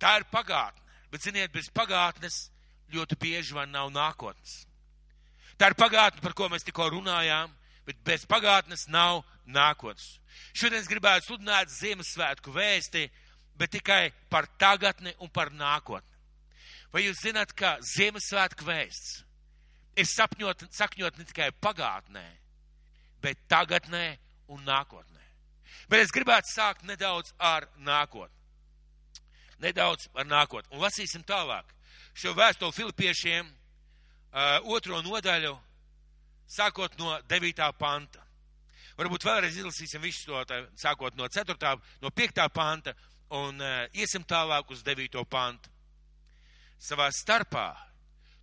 Tā 0.00 0.18
ir 0.20 0.26
pagātne, 0.30 0.82
bet, 1.10 1.24
ziniet, 1.24 1.52
bez 1.52 1.68
pagātnes 1.72 2.46
ļoti 2.92 3.18
bieži 3.20 3.56
man 3.56 3.72
nav 3.72 3.90
nākotnes. 3.92 4.64
Tā 5.56 5.70
ir 5.72 5.78
pagātne, 5.78 6.20
par 6.20 6.34
ko 6.36 6.50
mēs 6.52 6.66
tikko 6.66 6.90
runājām, 6.92 7.52
bet 7.88 8.00
bez 8.04 8.26
pagātnes 8.28 8.86
nav 8.92 9.22
nākotnes. 9.48 10.18
Šodien 10.52 10.82
es 10.82 10.90
gribētu 10.90 11.30
sludināt 11.30 11.72
Ziemassvētku 11.72 12.52
vēsti, 12.52 13.06
bet 13.56 13.72
tikai 13.72 14.10
par 14.28 14.48
tagadni 14.60 15.14
un 15.24 15.32
par 15.32 15.52
nākotni. 15.54 16.12
Vai 16.92 17.06
jūs 17.06 17.24
zināt, 17.24 17.54
ka 17.56 17.76
Ziemassvētku 17.96 18.68
vēsts 18.68 19.25
ir 19.96 20.08
sapņot, 20.08 20.66
sakņot 20.76 21.18
ne 21.18 21.26
tikai 21.28 21.50
pagātnē, 21.62 22.24
bet 23.22 23.40
tagadnē 23.48 24.16
un 24.52 24.62
nākotnē. 24.66 25.22
Bet 25.90 26.04
es 26.04 26.12
gribētu 26.14 26.52
sākt 26.52 26.86
nedaudz 26.86 27.32
ar 27.38 27.68
nākotni. 27.78 28.34
Nedaudz 29.62 30.08
ar 30.14 30.26
nākotni. 30.28 30.74
Un 30.74 30.84
lasīsim 30.84 31.24
tālāk 31.26 31.72
šo 32.16 32.32
vēstuli 32.36 32.76
Filipiešiem, 32.76 33.48
uh, 33.48 34.68
otro 34.72 35.00
nodaļu, 35.04 35.52
sākot 36.48 36.96
no 37.00 37.16
9. 37.28 37.66
panta. 37.78 38.22
Varbūt 38.96 39.26
vēlreiz 39.28 39.58
izlasīsim 39.58 40.00
visu 40.00 40.30
to, 40.30 40.60
sākot 40.80 41.16
no 41.18 41.28
4. 41.28 41.74
no 42.02 42.10
5. 42.10 42.46
panta 42.54 42.94
un 43.36 43.60
uh, 43.60 43.84
iesim 43.92 44.24
tālāk 44.24 44.70
uz 44.72 44.84
9. 44.86 45.20
pantu. 45.28 45.72
Savā 46.80 47.08
starpā 47.12 47.70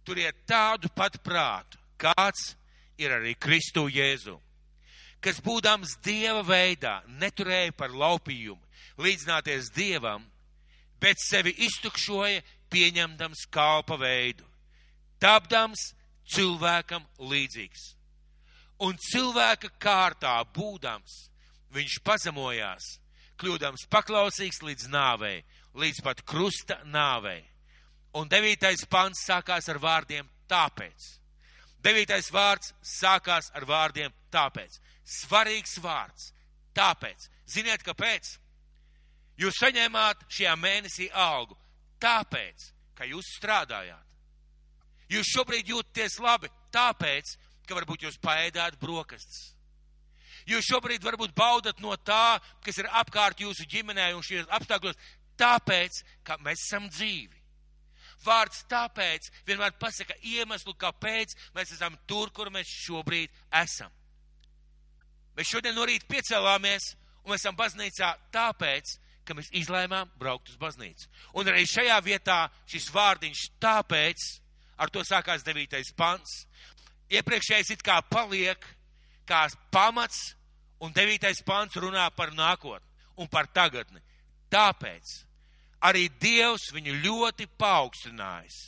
turiet 0.06 0.44
tādu 0.48 0.90
pat 0.96 1.18
prātu, 1.24 1.80
kāds 1.98 2.54
ir 3.00 3.14
arī 3.16 3.34
Kristu 3.40 3.88
Jēzu, 3.92 4.36
kas 5.24 5.40
būdams 5.44 5.98
Dieva 6.04 6.44
veidā 6.46 7.00
neturēja 7.20 7.74
par 7.78 7.96
laupījumu 7.96 8.60
līdzināties 9.04 9.72
Dievam, 9.76 10.26
bet 11.02 11.20
sevi 11.24 11.56
iztukšoja 11.66 12.44
pieņemdams 12.74 13.46
kalpa 13.54 13.98
veidu, 14.00 14.46
tapdams 15.20 15.92
cilvēkam 16.34 17.06
līdzīgs. 17.20 17.94
Un 18.84 18.98
cilvēka 19.00 19.70
kārtā 19.80 20.36
būdams, 20.56 21.30
viņš 21.74 22.00
pazemojās, 22.04 22.98
kļūdams 23.40 23.88
paklausīgs 23.92 24.62
līdz 24.66 24.90
nāvei, 24.92 25.44
līdz 25.74 26.04
pat 26.06 26.22
krusta 26.28 26.82
nāvei 26.86 27.42
Un 28.20 28.30
devītais 28.30 28.86
pants 28.90 29.24
sākās 29.26 29.70
ar 29.72 29.80
vārdiem 29.82 30.28
tāpēc. 30.50 31.10
Devītais 31.84 32.30
vārds 32.32 32.74
sākās 32.86 33.50
ar 33.58 33.66
vārdiem 33.68 34.14
tāpēc. 34.32 34.78
Svarīgs 35.04 35.80
vārds. 35.84 36.32
Tāpēc. 36.78 37.28
Ziniet, 37.50 37.84
kāpēc? 37.84 38.38
Jūs 39.42 39.58
saņēmāt 39.60 40.24
šajā 40.30 40.54
mēnesī 40.62 41.10
algu. 41.10 41.58
Tāpēc, 42.02 42.70
ka 42.96 43.08
jūs 43.10 43.34
strādājāt. 43.40 44.00
Jūs 45.12 45.34
šobrīd 45.34 45.70
jūtaties 45.74 46.20
labi, 46.24 46.50
tāpēc, 46.74 47.36
ka 47.68 47.76
varbūt 47.78 48.08
jūs 48.08 48.18
paēdāt 48.24 48.80
brokastis. 48.82 49.52
Jūs 50.50 50.68
šobrīd 50.68 51.04
varbūt 51.04 51.36
baudat 51.36 51.80
no 51.84 51.96
tā, 51.96 52.40
kas 52.64 52.80
ir 52.82 52.90
apkārt 52.92 53.44
jūsu 53.44 53.68
ģimenē 53.70 54.10
un 54.16 54.26
šajos 54.26 54.50
apstākļos, 54.58 55.00
tāpēc, 55.40 56.02
ka 56.28 56.38
mēs 56.44 56.66
esam 56.66 56.90
dzīvi. 56.92 57.43
Vārds 58.26 58.64
tāpēc 58.72 59.30
vienmēr 59.48 59.76
pasaka 59.80 60.16
iemeslu, 60.22 60.76
kāpēc 60.80 61.36
mēs 61.56 61.74
esam 61.76 61.98
tur, 62.08 62.32
kur 62.36 62.52
mēs 62.54 62.70
šobrīd 62.86 63.32
esam. 63.64 63.92
Mēs 65.38 65.50
šodien 65.50 65.76
no 65.76 65.86
rīta 65.90 66.08
piecēlāmies 66.12 66.94
un 67.24 67.34
mēs 67.34 67.42
esam 67.42 67.58
baznīcā 67.58 68.12
tāpēc, 68.34 68.98
ka 69.24 69.36
mēs 69.38 69.50
izlēmām 69.56 70.12
braukt 70.20 70.52
uz 70.52 70.60
baznīcu. 70.60 71.08
Un 71.40 71.50
arī 71.50 71.64
šajā 71.70 71.98
vietā 72.04 72.40
šis 72.70 72.90
vārdiņš 72.94 73.44
tāpēc, 73.64 74.30
ar 74.78 74.92
to 74.92 75.04
sākās 75.08 75.46
devītais 75.48 75.94
pants. 75.96 76.44
Iepriekšējais 77.14 77.76
it 77.78 77.84
kā 77.86 78.02
paliek 78.10 78.66
kā 79.28 79.46
pamats, 79.72 80.34
un 80.84 80.92
devītais 80.92 81.40
pants 81.48 81.80
runā 81.80 82.10
par 82.16 82.34
nākotni 82.36 82.90
un 83.24 83.30
par 83.32 83.48
tagadni. 83.56 84.02
Tāpēc 84.52 85.14
arī 85.84 86.08
Dievs 86.22 86.70
viņu 86.74 86.96
ļoti 87.04 87.48
paaugstinājis 87.60 88.60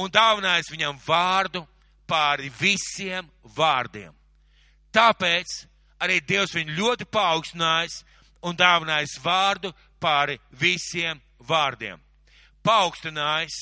un 0.00 0.10
dāvinājis 0.10 0.72
viņam 0.72 0.98
vārdu 1.06 1.62
pāri 2.10 2.50
visiem 2.58 3.28
vārdiem. 3.56 4.12
Tāpēc 4.94 5.54
arī 6.02 6.20
Dievs 6.26 6.54
viņu 6.56 6.74
ļoti 6.78 7.06
paaugstinājis 7.14 8.02
un 8.44 8.58
dāvinājis 8.58 9.18
vārdu 9.24 9.72
pāri 10.02 10.38
visiem 10.50 11.20
vārdiem. 11.38 12.00
Paaugstinājis. 12.64 13.56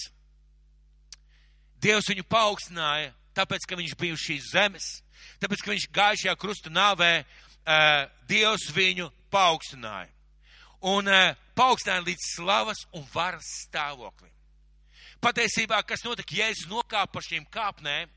Dievs 1.83 2.09
viņu 2.13 2.25
paaugstināja, 2.31 3.11
tāpēc, 3.35 3.65
ka 3.67 3.77
viņš 3.79 3.95
bija 3.99 4.15
uz 4.15 4.23
šīs 4.23 4.51
zemes, 4.53 4.85
tāpēc, 5.43 5.65
ka 5.65 5.73
viņš 5.73 5.87
gājušajā 5.97 6.35
krusta 6.39 6.71
nāvē, 6.71 7.25
uh, 7.25 8.05
Dievs 8.31 8.69
viņu 8.75 9.09
paaugstināja 9.35 10.11
un 10.83 11.09
uh, 11.09 11.33
paaugstināja 11.59 12.05
līdz 12.07 12.29
slavas 12.37 12.85
un 12.97 13.07
varas 13.15 13.49
stāvoklim. 13.67 14.31
Patiesībā, 15.23 15.79
kas 15.87 16.03
notika, 16.03 16.35
Jēzus 16.35 16.71
nokāpa 16.71 17.13
pa 17.15 17.23
šīm 17.23 17.47
kāpnēm, 17.53 18.11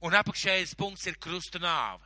un 0.00 0.16
apakšējais 0.16 0.76
punkts 0.78 1.04
ir 1.10 1.18
krusta 1.20 1.60
nāve. 1.60 2.04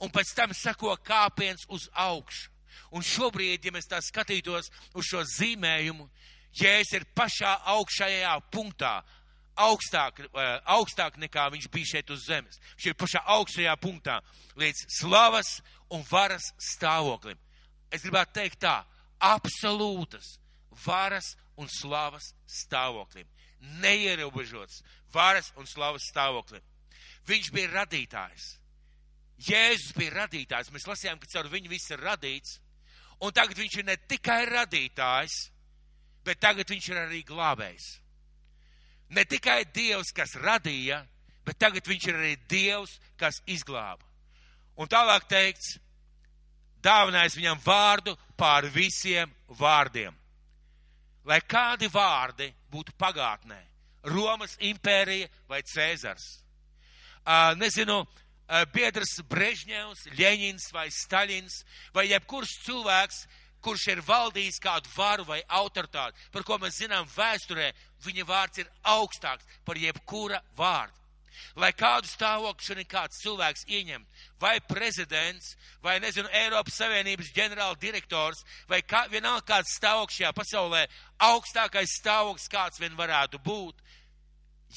Un 0.00 0.12
pēc 0.12 0.34
tam 0.36 0.52
sako 0.56 0.96
kāpiens 1.04 1.64
uz 1.68 1.88
augšu. 1.92 2.50
Un 2.94 3.04
šobrīd, 3.04 3.64
ja 3.64 3.72
mēs 3.72 3.88
tā 3.88 4.00
skatītos 4.04 4.68
uz 4.94 5.08
šo 5.08 5.24
zīmējumu, 5.36 6.08
Jēzus 6.60 6.96
ir 6.98 7.06
pašā 7.14 7.54
augšējā 7.72 8.32
punktā, 8.50 8.98
augstāk, 9.60 10.20
augstāk 10.64 11.18
nekā 11.20 11.46
viņš 11.54 11.68
bija 11.72 11.90
šeit 11.94 12.10
uz 12.10 12.24
zemes. 12.26 12.58
Viņš 12.76 12.88
ir 12.90 12.96
pašā 12.98 13.22
augstajā 13.36 13.76
punktā 13.80 14.20
līdz 14.60 14.86
slavas 14.98 15.58
un 15.92 16.04
varas 16.10 16.50
stāvoklim. 16.72 17.38
Es 17.90 18.04
gribētu 18.04 18.36
teikt 18.38 18.60
tā, 18.62 18.80
absolūtas 19.20 20.38
varas 20.84 21.34
un 21.60 21.68
slavas 21.68 22.32
stāvoklim. 22.48 23.28
Neierobežots 23.82 24.80
varas 25.12 25.52
un 25.56 25.68
slavas 25.68 26.08
stāvoklim. 26.08 26.62
Viņš 27.28 27.52
bija 27.52 27.70
radītājs. 27.74 28.56
Jēzus 29.40 29.94
bija 29.96 30.24
radītājs. 30.24 30.72
Mēs 30.72 30.88
lasījām, 30.88 31.20
ka 31.20 31.28
caur 31.32 31.48
viņu 31.52 31.72
viss 31.72 31.92
ir 31.92 32.02
radīts. 32.04 32.58
Un 33.20 33.32
tagad 33.36 33.58
viņš 33.60 33.78
ir 33.80 33.86
ne 33.88 33.96
tikai 34.08 34.42
radītājs, 34.48 35.36
bet 36.24 36.40
tagad 36.40 36.68
viņš 36.72 36.88
ir 36.90 37.00
arī 37.02 37.22
glābējs. 37.28 37.88
Ne 39.16 39.24
tikai 39.28 39.64
Dievs, 39.74 40.12
kas 40.16 40.36
radīja, 40.40 41.02
bet 41.44 41.58
tagad 41.60 41.88
viņš 41.88 42.06
ir 42.08 42.18
arī 42.20 42.34
Dievs, 42.48 42.96
kas 43.20 43.40
izglāba. 43.50 44.06
Un 44.80 44.88
tālāk 44.88 45.26
teikts, 45.28 45.74
dāvinājis 46.82 47.36
viņam 47.38 47.60
vārdu 47.64 48.16
pār 48.36 48.68
visiem 48.72 49.30
vārdiem. 49.58 50.14
Lai 51.24 51.40
kādi 51.44 51.90
vārdi 51.92 52.48
būtu 52.72 52.94
pagātnē, 52.98 53.58
Romas 54.08 54.56
impērija 54.64 55.28
vai 55.48 55.60
Cēzars. 55.68 56.24
Nezinu, 57.60 58.00
biedrs 58.72 59.18
Brežņevs, 59.28 60.06
Ļeņins 60.16 60.70
vai 60.72 60.86
Staļins 60.90 61.60
vai 61.94 62.06
jebkurš 62.08 62.54
cilvēks, 62.64 63.20
kurš 63.60 63.86
ir 63.92 64.00
valdījis 64.06 64.62
kādu 64.64 64.88
varu 64.96 65.26
vai 65.28 65.42
autoritāti, 65.44 66.16
par 66.32 66.46
ko 66.48 66.56
mēs 66.62 66.80
zinām 66.80 67.04
vēsturē, 67.12 67.68
viņa 68.06 68.24
vārds 68.24 68.62
ir 68.62 68.70
augstāks 68.88 69.44
par 69.68 69.76
jebkura 69.76 70.40
vārdu. 70.56 70.99
Lai 71.56 71.70
kādu 71.76 72.08
stāvokli 72.10 72.66
šodien 72.66 72.88
kāds 72.90 73.20
cilvēks 73.22 73.66
ieņem, 73.68 74.04
vai 74.40 74.56
prezidents, 74.68 75.54
vai, 75.82 75.98
nezinu, 76.02 76.28
Eiropas 76.42 76.78
Savienības 76.80 77.32
ģenerāla 77.36 77.78
direktors, 77.80 78.44
vai 78.68 78.82
kā, 78.82 79.06
vienalga 79.12 79.46
kāds 79.54 79.76
stāvoklis 79.78 80.20
šajā 80.20 80.32
pasaulē, 80.36 80.84
augstākais 81.30 81.96
stāvoklis 82.00 82.50
kāds 82.52 82.82
vien 82.82 82.96
varētu 82.98 83.42
būt, 83.44 83.80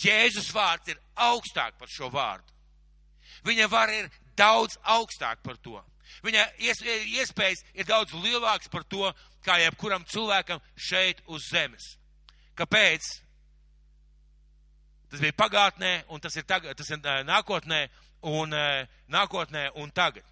Jēzus 0.02 0.50
vārds 0.54 0.90
ir 0.90 0.98
augstāk 1.22 1.78
par 1.78 1.90
šo 1.92 2.10
vārdu. 2.10 2.50
Viņa 3.46 3.68
vara 3.70 3.94
ir 3.94 4.10
daudz 4.38 4.78
augstāk 4.82 5.44
par 5.46 5.60
to. 5.62 5.78
Viņa 6.26 6.46
iespējas 6.62 7.64
ir 7.74 7.86
daudz 7.86 8.14
lielākas 8.14 8.72
par 8.74 8.86
to, 8.90 9.12
kā 9.46 9.60
jebkuram 9.62 10.06
cilvēkam 10.10 10.62
šeit 10.76 11.22
uz 11.28 11.50
zemes. 11.52 11.96
Kāpēc? 12.58 13.10
Tas 15.14 15.22
bija 15.22 15.36
pagātnē, 15.38 15.92
un 16.10 16.22
tas 16.22 16.34
ir, 16.40 16.46
tagad, 16.50 16.74
tas 16.74 16.88
ir 16.90 16.98
nākotnē, 17.28 17.84
un 18.34 18.56
nākotnē 19.14 19.68
un 19.78 19.92
tagad. 19.94 20.26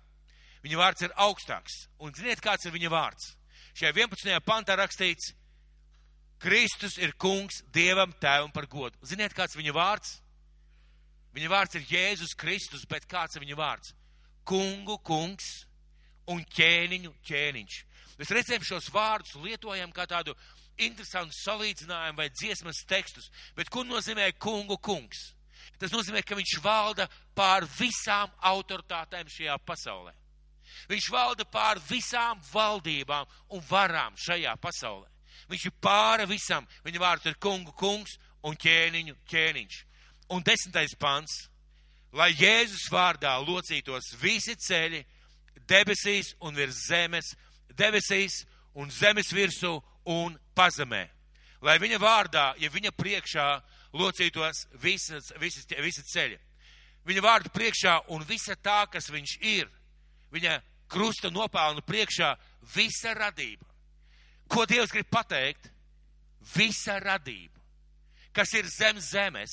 Viņa 0.63 0.79
vārds 0.79 1.05
ir 1.05 1.13
augstāks. 1.21 1.75
Un 2.01 2.13
ziniet, 2.17 2.41
kāds 2.41 2.65
ir 2.65 2.73
viņa 2.73 2.89
vārds? 2.89 3.35
Šajā 3.77 3.93
11. 3.93 4.39
pantā 4.45 4.73
rakstīts, 4.79 5.35
Kristus 6.41 6.97
ir 6.97 7.13
kungs 7.21 7.61
Dievam 7.69 8.13
tēvam 8.17 8.49
par 8.49 8.65
godu. 8.65 8.97
Ziniet, 9.05 9.35
kāds 9.37 9.53
viņa 9.57 9.73
vārds? 9.77 10.15
Viņa 11.37 11.51
vārds 11.53 11.77
ir 11.77 11.85
Jēzus 11.85 12.33
Kristus, 12.33 12.87
bet 12.89 13.05
kāds 13.05 13.37
ir 13.37 13.45
viņa 13.45 13.57
vārds? 13.59 13.93
Kungu 14.49 14.97
kungs 15.05 15.51
un 16.33 16.41
ķēniņu 16.57 17.13
ķēniņš. 17.29 17.77
Mēs 18.17 18.33
redzējām 18.33 18.65
šos 18.65 18.89
vārdus, 18.93 19.37
lietojam 19.45 19.93
kā 19.93 20.07
tādu 20.09 20.33
interesantu 20.87 21.35
salīdzinājumu 21.37 22.17
vai 22.17 22.29
dziesmas 22.33 22.81
tekstus, 22.89 23.29
bet 23.55 23.69
ko 23.69 23.83
nozīmē 23.87 24.31
kungu 24.39 24.77
kungs? 24.81 25.31
Tas 25.81 25.93
nozīmē, 25.93 26.21
ka 26.25 26.37
viņš 26.37 26.57
valda 26.61 27.07
pār 27.37 27.65
visām 27.77 28.29
autoritātēm 28.51 29.29
šajā 29.29 29.55
pasaulē. 29.65 30.13
Viņš 30.89 31.07
valda 31.11 31.45
pār 31.45 31.81
visām 31.89 32.41
valdībām 32.51 33.29
un 33.55 33.63
varām 33.69 34.17
šajā 34.17 34.53
pasaulē. 34.61 35.07
Viņš 35.51 35.65
ir 35.67 35.77
pāri 35.83 36.27
visam. 36.29 36.67
Viņa 36.85 37.01
vārds 37.01 37.29
ir 37.29 37.39
kungu 37.41 37.73
kungs 37.77 38.17
un 38.45 38.57
ķēniņu 38.57 39.17
ķēniņš. 39.29 39.79
Un 40.31 40.45
desmitais 40.45 40.95
pants. 40.99 41.47
Lai 42.13 42.31
Jēzus 42.35 42.89
vārdā 42.91 43.37
locītos 43.39 44.13
visi 44.19 44.55
ceļi 44.59 45.01
debesīs 45.67 46.33
un 46.43 46.55
virs 46.55 46.85
zemes, 46.89 47.33
debesīs 47.71 48.41
un 48.75 48.91
zemes 48.91 49.31
virsū 49.31 49.77
un 50.05 50.37
pazemē. 50.55 51.07
Lai 51.61 51.77
viņa 51.81 51.99
vārdā, 52.01 52.45
ja 52.57 52.69
viņa 52.73 52.91
priekšā 52.97 53.47
locītos 53.93 54.65
visas, 54.81 55.31
visas, 55.39 55.67
visi 55.81 56.03
ceļi. 56.09 56.39
Viņa 57.05 57.21
vārdu 57.25 57.51
priekšā 57.53 57.97
un 58.13 58.25
visa 58.29 58.55
tā, 58.55 58.85
kas 58.89 59.09
viņš 59.09 59.37
ir, 59.41 59.69
viņa 60.33 60.59
krusta 60.91 61.31
nopelnu 61.33 61.81
priekšā 61.85 62.33
visa 62.75 63.13
radība. 63.17 63.65
Ko 64.51 64.65
Dievs 64.65 64.91
grib 64.91 65.09
pateikt? 65.09 65.69
Visa 66.55 66.97
radība, 66.99 67.59
kas 68.33 68.49
ir 68.57 68.65
zem 68.65 68.97
zemes, 68.97 69.51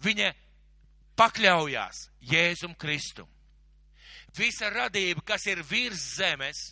viņa 0.00 0.30
pakļaujās 1.20 2.06
Jēzum 2.30 2.72
Kristum. 2.80 3.28
Visa 4.38 4.70
radība, 4.72 5.20
kas 5.26 5.44
ir 5.50 5.60
virs 5.68 6.00
zemes, 6.16 6.70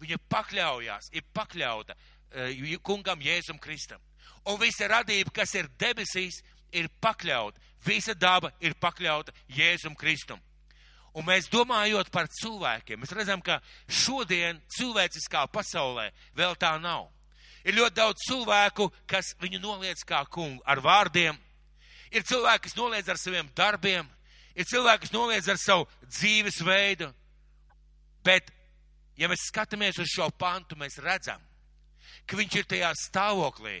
viņa 0.00 0.18
pakļaujās, 0.30 1.10
ir 1.12 1.26
pakļauta 1.34 1.94
uh, 1.94 2.76
kungam 2.82 3.22
Jēzum 3.22 3.58
Kristam. 3.62 4.00
Un 4.48 4.58
visa 4.60 4.88
radība, 4.88 5.32
kas 5.34 5.54
ir 5.58 5.68
debesīs, 5.80 6.42
ir 6.72 6.88
pakļauta. 7.00 7.60
Visa 7.86 8.14
daba 8.14 8.50
ir 8.60 8.74
pakļauta 8.80 9.32
Jēzum 9.54 9.96
Kristum. 9.98 10.40
Un 11.16 11.24
mēs 11.26 11.48
domājot 11.50 12.10
par 12.14 12.28
cilvēkiem, 12.30 13.00
mēs 13.02 13.14
redzam, 13.16 13.40
ka 13.42 13.58
šodien 13.88 14.60
cilvēciskā 14.76 15.46
pasaulē 15.50 16.10
vēl 16.36 16.54
tā 16.60 16.76
nav. 16.80 17.08
Ir 17.66 17.74
ļoti 17.74 17.96
daudz 17.96 18.26
cilvēku, 18.28 18.86
kas 19.08 19.32
viņu 19.42 19.60
noliedz 19.62 20.04
kā 20.06 20.22
kungu 20.30 20.62
ar 20.64 20.80
vārdiem. 20.84 21.36
Ir 22.14 22.24
cilvēki, 22.24 22.68
kas 22.68 22.76
noliedz 22.78 23.10
ar 23.10 23.18
saviem 23.20 23.48
darbiem, 23.56 24.06
ir 24.54 24.68
cilvēki, 24.68 25.06
kas 25.06 25.12
noliedz 25.12 25.48
ar 25.50 25.58
savu 25.60 25.88
dzīvesveidu. 26.06 27.10
Bet 28.24 28.52
ja 29.18 29.28
mēs 29.28 29.48
skatāmies 29.50 29.98
uz 29.98 30.10
šo 30.12 30.28
pantu, 30.38 30.78
mēs 30.78 31.00
redzam, 31.02 31.42
ka 32.26 32.38
viņš 32.38 32.58
ir 32.60 32.68
tajā 32.70 32.90
stāvoklī, 32.96 33.80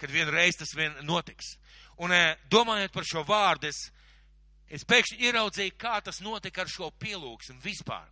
kad 0.00 0.10
vienreiz 0.10 0.58
tas 0.58 0.74
vien 0.74 0.94
notiks. 1.06 1.56
Un 2.02 2.12
eh, 2.14 2.34
domājot 2.50 2.94
par 2.94 3.06
šo 3.06 3.22
vārdu, 3.28 3.70
es, 3.70 3.84
es 4.66 4.84
pēkšņi 4.88 5.20
ieraudzīju, 5.28 5.76
kā 5.78 6.00
tas 6.02 6.20
notika 6.24 6.64
ar 6.64 6.72
šo 6.72 6.90
pielūgsmu 6.98 7.60
vispār. 7.62 8.08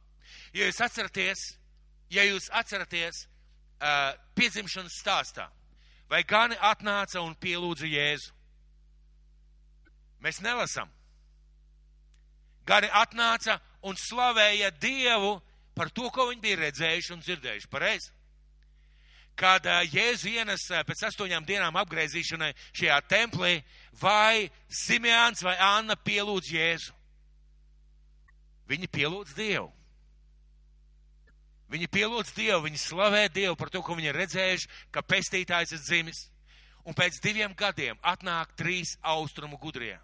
Ja 0.54 0.68
jūs 0.68 0.78
atceraties, 0.85 1.42
ja 2.11 2.22
jūs 2.26 2.46
atceraties 2.54 3.24
uh, 3.24 4.12
piedzimšanas 4.38 5.00
stāstā, 5.02 5.48
vai 6.11 6.22
gani 6.22 6.59
atnāca 6.62 7.22
un 7.24 7.35
pielūdza 7.35 7.90
Jēzu? 7.90 8.30
Mēs 10.22 10.38
nelasam. 10.44 10.90
Gani 12.68 12.90
atnāca 12.94 13.56
un 13.83 13.96
slavēja 13.98 14.70
Dievu 14.78 15.38
par 15.81 15.88
to, 15.97 16.11
ko 16.12 16.29
viņi 16.29 16.45
bija 16.45 16.61
redzējuši 16.61 17.14
un 17.14 17.23
dzirdējuši. 17.25 17.69
Pareizi? 17.73 18.11
Kad 19.40 19.64
Jēzu 19.88 20.29
ienes 20.29 20.66
pēc 20.69 21.07
astoņām 21.09 21.47
dienām 21.49 21.79
apgriezīšanai 21.81 22.51
šajā 22.77 22.99
templī, 23.09 23.55
vai 23.97 24.51
Simēns 24.69 25.40
vai 25.47 25.55
Anna 25.64 25.97
pielūdz 25.97 26.51
Jēzu? 26.53 26.97
Viņi 28.69 28.90
pielūdz 28.93 29.33
Dievu. 29.38 29.71
Viņi 31.73 31.88
pielūdz 31.97 32.35
Dievu, 32.37 32.66
viņi 32.66 32.83
slavē 32.83 33.25
Dievu 33.33 33.57
par 33.57 33.73
to, 33.73 33.81
ko 33.81 33.97
viņi 33.97 34.12
ir 34.12 34.21
redzējuši, 34.21 34.71
ka 34.93 35.07
pestītājs 35.07 35.73
ir 35.79 35.83
dzimis. 35.87 36.27
Un 36.85 36.97
pēc 36.99 37.23
diviem 37.25 37.57
gadiem 37.57 37.97
atnāk 38.05 38.53
trīs 38.59 38.99
austrumu 39.01 39.57
gudrie. 39.62 39.97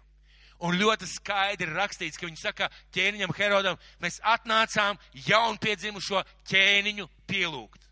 Un 0.65 0.73
ļoti 0.73 1.05
skaidri 1.05 1.69
rakstīts, 1.69 2.17
ka 2.17 2.25
viņi 2.25 2.39
saka 2.41 2.69
ķēniņam 2.95 3.33
Herodam, 3.37 3.77
mēs 4.01 4.17
atnācām 4.25 4.97
jaunpiedzimušo 5.27 6.23
ķēniņu 6.49 7.05
pielūgt. 7.29 7.83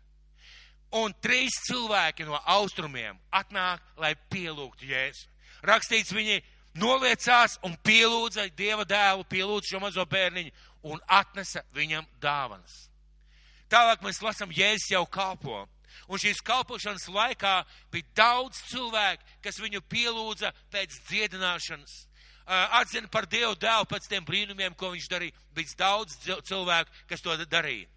Un 0.98 1.14
trīs 1.22 1.54
cilvēki 1.68 2.26
no 2.26 2.40
austrumiem 2.56 3.18
atnāk, 3.34 3.82
lai 4.02 4.14
pielūgtu 4.32 4.88
Jēzu. 4.90 5.28
Rakstīts, 5.66 6.14
viņi 6.14 6.40
noliecās 6.80 7.56
un 7.66 7.76
pielūdza 7.86 8.48
Dieva 8.58 8.86
dēlu, 8.88 9.26
pielūdza 9.30 9.70
šo 9.70 9.82
mazo 9.82 10.06
bērniņu 10.10 10.52
un 10.90 11.00
atnesa 11.06 11.62
viņam 11.74 12.06
dāvanas. 12.22 12.86
Tālāk 13.70 14.02
mēs 14.02 14.22
lasām, 14.22 14.50
Jēzus 14.54 14.90
jau 14.90 15.04
kalpo. 15.06 15.64
Un 16.10 16.20
šīs 16.22 16.42
kalpošanas 16.44 17.06
laikā 17.10 17.54
bija 17.90 18.10
daudz 18.18 18.58
cilvēku, 18.70 19.24
kas 19.42 19.58
viņu 19.62 19.80
pielūdza 19.90 20.52
pēc 20.74 20.98
dziedināšanas 21.08 21.96
atzina 22.46 23.08
par 23.10 23.26
Dievu 23.26 23.56
dēlu 23.58 23.88
pēc 23.90 24.06
tiem 24.10 24.24
brīnumiem, 24.24 24.74
ko 24.78 24.92
viņš 24.94 25.08
darīja. 25.10 25.34
Bija 25.54 25.78
daudz 25.78 26.16
cilvēku, 26.46 26.90
kas 27.10 27.24
to 27.24 27.34
darīja. 27.44 27.88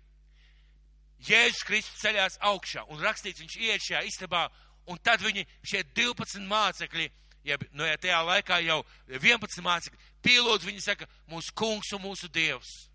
Jēzus 1.19 1.65
Kristus 1.67 1.99
ceļās 1.99 2.39
augšā 2.47 2.85
un 2.89 3.01
rakstīts, 3.03 3.41
viņš 3.43 3.55
iet 3.59 3.83
šajā 3.83 4.03
istabā 4.07 4.45
un 4.88 4.99
tad 5.03 5.21
viņi, 5.21 5.45
šie 5.67 5.83
12 5.93 6.45
mācekļi, 6.47 7.09
ja, 7.45 7.57
nu, 7.75 7.83
ja 7.85 7.97
tajā 7.99 8.19
laikā 8.23 8.62
jau 8.63 8.79
11 9.12 9.59
mācekļi, 9.65 9.99
pielūdz, 10.25 10.67
viņi 10.69 10.85
saka, 10.85 11.09
mūsu 11.29 11.53
kungs 11.53 11.91
un 11.95 12.05
mūsu 12.07 12.31
dievs. 12.31 12.88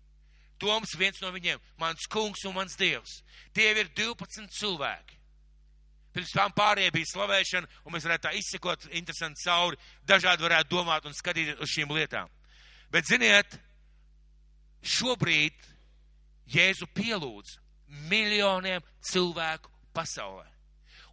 Toms 0.59 0.95
viens 0.97 1.19
no 1.21 1.29
viņiem, 1.35 1.61
mans 1.77 2.07
kungs 2.11 2.45
un 2.47 2.55
mans 2.55 2.77
dievs. 2.79 3.19
Tie 3.53 3.67
ir 3.75 3.91
12 3.93 4.49
cilvēki. 4.55 5.19
Pirms 6.15 6.31
tam 6.31 6.53
pārējie 6.55 6.93
bija 6.95 7.11
slavēšana, 7.11 7.67
un 7.83 7.95
mēs 7.95 8.05
varētu 8.07 8.23
tā 8.23 8.31
izsekot 8.39 8.87
interesanti 8.95 9.43
cauri, 9.43 9.79
dažādi 10.07 10.45
varētu 10.45 10.71
domāt 10.71 11.07
un 11.09 11.15
skatīt 11.15 11.59
uz 11.59 11.71
šīm 11.73 11.91
lietām. 11.91 12.31
Bet, 12.93 13.09
ziniet, 13.09 13.57
šobrīd 14.85 15.71
Jēzu 16.55 16.87
pielūdz 16.95 17.57
miljoniem 18.07 18.83
cilvēku 19.09 19.71
pasaulē. 19.95 20.45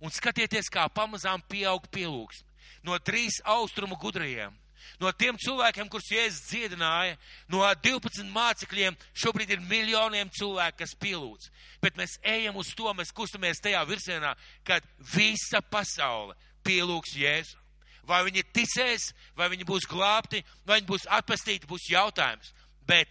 Un 0.03 0.12
skatieties, 0.15 0.71
kā 0.71 0.85
pamazām 0.93 1.43
pieaug 1.49 1.87
pielūgsme. 1.91 2.47
No 2.87 2.99
trīs 2.99 3.41
austrumu 3.47 3.97
gudrajiem 3.99 4.55
No 5.01 5.11
tiem 5.12 5.38
cilvēkiem, 5.40 5.88
kurus 5.90 6.11
Jēzus 6.12 6.47
dziedināja, 6.51 7.16
no 7.51 7.62
12 7.85 8.29
mācekļiem 8.33 8.97
šobrīd 9.18 9.55
ir 9.55 9.64
miljoniem 9.66 10.31
cilvēku, 10.35 10.83
kas 10.83 10.95
pielūdz. 11.03 11.49
Bet 11.83 11.99
mēs 11.99 12.18
ejam 12.23 12.59
uz 12.61 12.71
to, 12.77 12.92
mēs 12.95 13.14
kustamies 13.14 13.62
tajā 13.62 13.83
virzienā, 13.88 14.35
kad 14.64 14.87
visa 15.14 15.62
pasaule 15.62 16.37
pielūgs 16.66 17.16
Jēzu. 17.18 17.59
Vai 18.07 18.23
viņi 18.27 18.42
ticēs, 18.55 19.12
vai 19.38 19.49
viņi 19.53 19.66
būs 19.66 19.87
glābti, 19.90 20.42
vai 20.66 20.81
viņi 20.81 20.88
būs 20.88 21.11
atpestīti, 21.18 21.68
būs 21.71 21.90
jautājums. 21.92 22.51
Bet 22.87 23.11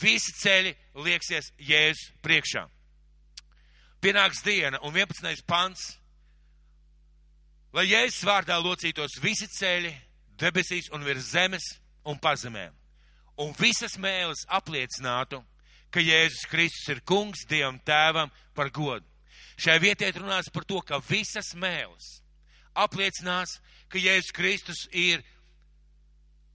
visi 0.00 0.32
ceļi 0.40 0.72
lieksies 1.04 1.52
Jēzus 1.60 2.12
priekšā. 2.24 2.64
Pienāks 4.02 4.40
diena 4.42 4.80
un 4.82 4.96
11. 4.96 5.44
pants. 5.46 5.92
Lai 7.72 7.86
Jēzus 7.86 8.24
vārdā 8.28 8.58
locītos 8.60 9.20
visi 9.22 9.46
ceļi, 9.48 9.92
debesīs 10.40 10.90
un 10.92 11.04
virs 11.06 11.32
zemes 11.32 11.64
un 12.04 12.18
pazemēm. 12.18 12.74
Un 13.40 13.54
visas 13.56 13.96
mēles 14.00 14.44
apliecinātu, 14.52 15.40
ka 15.92 16.00
Jēzus 16.00 16.48
Kristus 16.50 16.88
ir 16.92 17.00
kungs 17.08 17.44
Dievam 17.48 17.78
tēvam 17.84 18.30
par 18.56 18.70
godu. 18.72 19.06
Šai 19.60 19.78
vietai 19.82 20.12
runās 20.16 20.48
par 20.52 20.64
to, 20.64 20.80
ka 20.80 21.00
visas 21.04 21.52
mēles 21.54 22.22
apliecinās, 22.74 23.58
ka 23.88 24.00
Jēzus 24.00 24.32
Kristus 24.32 24.86
ir 24.92 25.22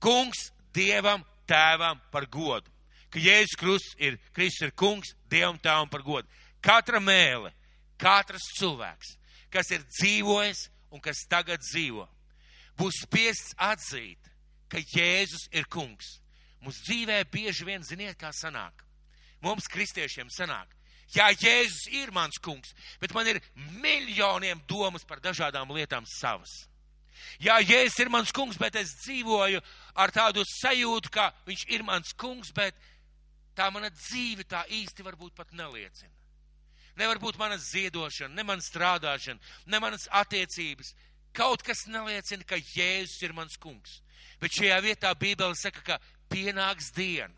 kungs 0.02 0.50
Dievam 0.74 1.24
tēvam 1.50 2.02
par 2.12 2.28
godu. 2.30 2.70
Ka 3.13 3.22
Jēzus 3.22 3.58
Kristus 3.60 3.96
ir, 4.02 4.18
Kristus 4.34 4.68
ir 4.68 4.74
kungs 4.78 5.13
Dievam 5.30 5.60
tēvam 5.62 5.90
par 5.90 6.04
godu. 6.06 6.28
Katra 6.62 7.00
mēle, 7.00 7.54
katrs 8.02 8.50
cilvēks, 8.58 9.16
kas 9.54 9.70
ir 9.72 9.86
dzīvojis 10.00 10.68
un 10.92 11.02
kas 11.04 11.24
tagad 11.30 11.62
dzīvo, 11.62 12.08
būs 12.78 13.04
spiests 13.06 13.56
atzīt, 13.58 14.32
ka 14.70 14.82
Jēzus 14.82 15.48
ir 15.52 15.68
kungs. 15.72 16.18
Mums 16.62 16.82
dzīvē 16.88 17.22
bieži 17.32 17.66
vien 17.68 17.84
ziniet, 17.86 18.18
kā 18.20 18.32
sanāk. 18.34 18.84
Mums, 19.44 19.70
kristiešiem, 19.72 20.32
sanāk. 20.34 20.74
Jā, 21.16 21.30
Jēzus 21.32 21.88
ir 21.96 22.12
mans 22.12 22.40
kungs, 22.44 22.74
bet 23.00 23.13
man 23.16 23.30
ir 23.30 23.40
miljoniem 23.80 24.60
domas 24.68 25.06
par 25.08 25.22
dažādām 25.24 25.72
lietām 25.72 26.08
savas. 26.10 26.66
Jā, 27.40 27.60
Jēzus 27.62 28.02
ir 28.04 28.12
mans 28.12 28.34
kungs, 28.36 28.58
bet 28.60 28.76
es 28.76 28.92
dzīvoju 29.06 29.62
ar 29.96 30.13
tādu 30.13 30.44
sajūtu, 30.48 31.12
ka 31.13 31.32
viņš 31.48 31.66
ir 31.74 31.86
mans 31.88 32.12
kungs, 32.20 32.52
bet 32.52 32.76
tā 33.58 33.70
mana 33.74 33.90
dzīve 33.94 34.46
tā 34.50 34.66
īsti 34.68 35.06
varbūt 35.06 35.38
pat 35.38 35.54
neliecina. 35.56 36.12
Nevar 36.98 37.22
būt 37.22 37.38
mana 37.38 37.60
ziedošana, 37.62 38.34
ne 38.34 38.44
mana 38.44 38.63
strādāšana, 38.66 39.40
ne 39.70 39.80
manas 39.80 40.08
attiecības, 40.18 40.96
Kaut 41.36 41.63
kas 41.66 41.86
neliecina, 41.88 42.46
ka 42.48 42.58
Jēzus 42.58 43.22
ir 43.26 43.34
mans 43.34 43.58
kungs. 43.62 44.02
Bet 44.42 44.54
šajā 44.54 44.78
vietā 44.86 45.13
Bībele 45.18 45.56
saka, 45.58 45.82
ka 45.82 46.00
pienāks 46.32 46.92
diena. 46.96 47.34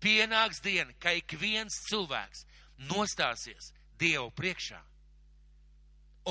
Pienāks 0.00 0.62
diena, 0.64 0.94
ka 1.00 1.12
ik 1.16 1.36
viens 1.40 1.82
cilvēks 1.88 2.46
nostāsies 2.88 3.72
Dievu 4.00 4.30
priekšā. 4.32 4.78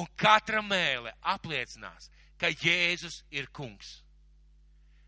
Un 0.01 0.07
katra 0.17 0.61
mēle 0.65 1.13
apliecinās, 1.21 2.09
ka 2.41 2.49
Jēzus 2.49 3.23
ir 3.29 3.49
kungs. 3.53 3.99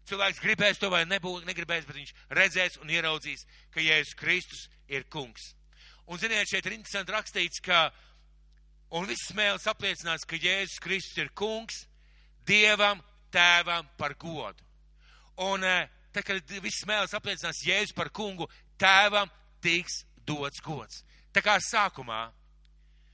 Cilvēks 0.10 0.42
gribēs 0.44 0.82
to 0.82 0.90
vai 0.92 1.04
nebūs, 1.08 1.46
negribēs, 1.48 1.86
bet 1.88 1.98
viņš 1.98 2.14
redzēs 2.38 2.78
un 2.82 2.90
ieraudzīs, 2.92 3.46
ka 3.74 3.82
Jēzus 3.82 4.18
Kristus 4.20 4.68
ir 4.92 5.06
kungs. 5.10 5.54
Un 6.12 6.20
ziniet, 6.20 6.50
šeit 6.50 6.66
ir 6.68 6.76
interesanti 6.76 7.14
rakstīts, 7.16 7.62
ka 7.64 7.86
Un 8.91 9.08
viss 9.08 9.32
mēls 9.36 9.67
apliecinās, 9.71 10.25
ka 10.27 10.36
Jēzus 10.36 10.82
Kristus 10.84 11.21
ir 11.23 11.32
kungs 11.36 11.86
Dievam, 12.47 12.99
Tēvam 13.32 13.88
par 13.97 14.17
godu. 14.19 14.65
Un 15.39 15.63
eh, 15.63 15.88
tad, 16.12 16.25
kad 16.27 16.56
viss 16.60 16.84
mēls 16.88 17.15
apliecinās 17.15 17.63
Jēzus 17.63 17.95
par 17.95 18.12
kungu, 18.12 18.49
Tēvam 18.82 19.32
tiks 19.63 20.01
dots 20.27 20.60
gods. 20.65 21.06
Tā 21.32 21.43
kā 21.45 21.56
sākumā 21.63 22.25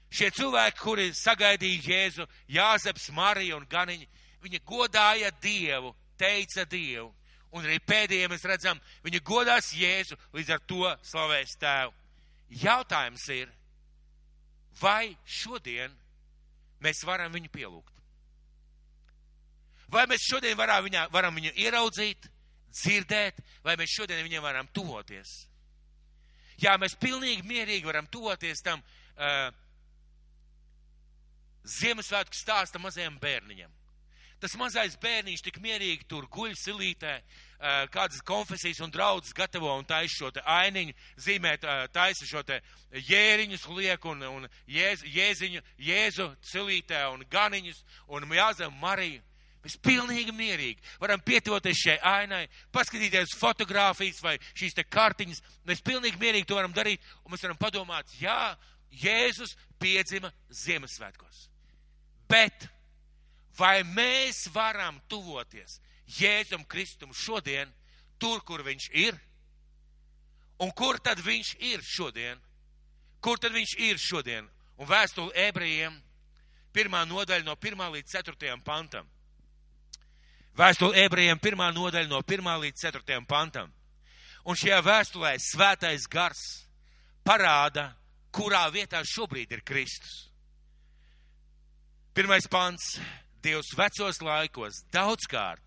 šie 0.09 0.31
cilvēki, 0.33 0.81
kuri 0.81 1.11
sagaidīja 1.13 1.83
Jēzu, 1.91 2.25
Jāzeps, 2.49 3.11
Marija 3.13 3.59
un 3.59 3.67
Ganiņa, 3.69 4.07
viņi 4.41 4.63
godāja 4.65 5.31
Dievu, 5.43 5.93
teica 6.17 6.65
Dievu. 6.65 7.11
Un 7.53 7.63
arī 7.63 7.77
pēdējiem 7.85 8.33
mēs 8.33 8.49
redzam, 8.49 8.79
viņi 9.05 9.21
godās 9.23 9.69
Jēzu, 9.77 10.17
līdz 10.33 10.55
ar 10.55 10.65
to 10.67 10.89
slavēs 11.05 11.55
Tēvu. 11.61 11.93
Jautājums 12.63 13.29
ir, 13.35 13.53
vai 14.81 15.17
šodien 15.25 15.93
mēs 16.83 17.03
varam 17.07 17.33
viņu 17.33 17.51
pielūgt? 17.53 17.93
Vai 19.91 20.03
mēs 20.11 20.25
šodien 20.27 20.57
varam, 20.59 20.83
viņā, 20.85 21.07
varam 21.13 21.37
viņu 21.39 21.53
ieraudzīt, 21.63 22.27
dzirdēt, 22.75 23.39
vai 23.63 23.77
mēs 23.79 23.93
šodien 23.95 24.25
viņam 24.25 24.43
varam 24.43 24.67
tuvoties? 24.75 25.45
Jā, 26.59 26.73
mēs 26.81 26.97
pilnīgi 26.99 27.45
mierīgi 27.47 27.87
varam 27.87 28.07
tuvoties 28.11 28.63
tam 28.65 28.81
uh, 28.81 29.53
Ziemassvētku 31.67 32.35
stāsta 32.35 32.79
mazajam 32.79 33.17
bērniņam. 33.19 33.71
Tas 34.41 34.53
mazais 34.59 34.95
bērniņš 35.01 35.43
tik 35.47 35.59
mierīgi 35.61 36.05
tur 36.09 36.27
guļ 36.31 36.53
silītē, 36.59 37.17
kādas 37.91 38.21
konfesijas 38.21 38.81
un 38.85 38.91
draudzes 38.93 39.33
gatavo 39.33 39.71
un 39.77 39.85
taisa 39.85 40.13
šo 40.13 40.31
te 40.31 40.43
ainiņu, 40.45 40.93
zīmēt, 41.17 41.65
taisa 41.93 42.27
šo 42.29 42.43
te 42.45 42.59
jēriņus 42.91 43.65
liek 43.73 44.05
un, 44.05 44.21
un 44.29 44.49
jēz, 44.69 45.03
jēziņu, 45.09 45.63
jēzu 45.81 46.29
silītē 46.51 47.07
un 47.13 47.25
ganiņus 47.31 47.83
un 48.13 48.29
jāzem 48.37 48.77
Mariju. 48.81 49.23
Mēs 49.65 49.75
pilnīgi 49.83 50.31
mierīgi 50.31 50.85
varam 51.01 51.19
pietuvoties 51.25 51.81
šai 51.81 51.97
ainai, 52.05 52.45
paskatīties 52.71 53.33
fotogrāfijas 53.35 54.21
vai 54.23 54.37
šīs 54.53 54.77
te 54.77 54.85
kartiņas. 54.85 55.41
Mēs 55.67 55.81
pilnīgi 55.83 56.21
mierīgi 56.21 56.47
to 56.47 56.55
varam 56.55 56.75
darīt 56.75 57.03
un 57.25 57.33
mēs 57.33 57.43
varam 57.43 57.59
padomāt, 57.59 58.13
jā, 58.21 58.55
Jēzus 58.87 59.57
piedzima 59.81 60.29
Ziemassvētkos. 60.47 61.49
Bet 62.29 62.69
vai 63.57 63.81
mēs 63.83 64.45
varam 64.53 65.01
tuvoties 65.09 65.81
Jēzum 66.07 66.63
Kristum 66.67 67.11
šodien, 67.13 67.71
tur, 68.19 68.41
kur 68.47 68.63
viņš 68.63 68.89
ir? 68.95 69.17
Un 70.63 70.71
kur 70.71 70.99
tad 71.03 71.19
viņš 71.21 71.55
ir 71.59 71.83
šodien? 71.83 72.39
Kur 73.21 73.39
tad 73.39 73.53
viņš 73.53 73.75
ir 73.89 73.99
šodien? 73.99 74.47
Un 74.77 74.87
vēstuli 74.87 75.33
ebrejiem, 75.47 75.97
pirmā 76.73 77.03
nodaļa 77.09 77.45
no 77.45 77.57
1 77.57 77.91
līdz 77.97 78.15
4 78.15 78.57
pantam. 78.65 79.07
Vēstuli 80.57 81.03
ebrejiem, 81.03 81.39
pirmā 81.41 81.69
nodaļa 81.73 82.09
no 82.09 82.21
1 82.23 82.53
līdz 82.63 82.87
4 82.87 83.25
pantam. 83.29 83.73
Un 84.47 84.55
šajā 84.55 84.79
vēstulē 84.85 85.35
svētais 85.43 86.07
gars 86.07 86.41
parāda, 87.25 87.91
kurā 88.31 88.63
vietā 88.71 89.01
šobrīd 89.03 89.51
ir 89.51 89.63
Kristus. 89.65 90.29
Pirmais 92.15 92.47
pants 92.49 92.95
Dievs 93.43 93.75
vecos 93.77 94.21
laikos 94.25 94.79
daudzkārt 94.93 95.66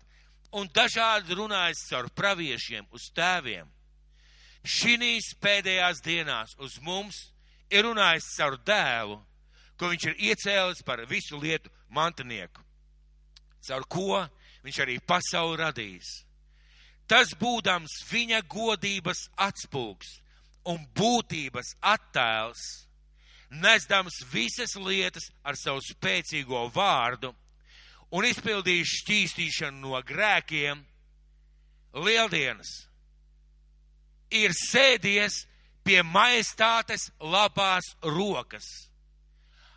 un 0.57 0.69
dažādi 0.73 1.35
runājis 1.37 1.85
caur 1.89 2.09
praviešiem 2.15 2.87
uz 2.91 3.07
tēviem. 3.15 3.69
Šīs 4.61 5.31
pēdējās 5.41 6.01
dienās 6.05 6.55
uz 6.61 6.77
mums 6.85 7.17
ir 7.71 7.87
runājis 7.87 8.27
caur 8.37 8.57
dēlu, 8.67 9.17
ko 9.79 9.89
viņš 9.89 10.09
ir 10.11 10.19
iecēlis 10.31 10.83
par 10.85 11.01
visu 11.09 11.39
lietu 11.41 11.71
mantinieku, 11.89 12.61
caur 13.65 13.87
ko 13.89 14.21
viņš 14.65 14.81
arī 14.83 14.99
pasauli 15.01 15.57
radījis. 15.63 16.11
Tas 17.09 17.33
būdams 17.35 18.03
viņa 18.11 18.43
godības 18.47 19.25
atspūgs 19.41 20.19
un 20.69 20.83
būtības 20.95 21.73
attēls, 21.81 22.61
nesdams 23.51 24.21
visas 24.31 24.77
lietas 24.77 25.25
ar 25.43 25.57
savu 25.59 25.81
spēcīgo 25.83 26.67
vārdu, 26.75 27.33
un 28.11 28.27
izpildījis 28.27 28.95
šķīstīšanu 29.01 29.81
no 29.87 30.01
grēkiem, 30.05 30.83
lieldienas 31.95 32.71
ir 34.31 34.53
sēdies 34.55 35.45
pie 35.83 35.99
majestātes 36.07 37.09
labās 37.19 37.87
rokas, 38.03 38.67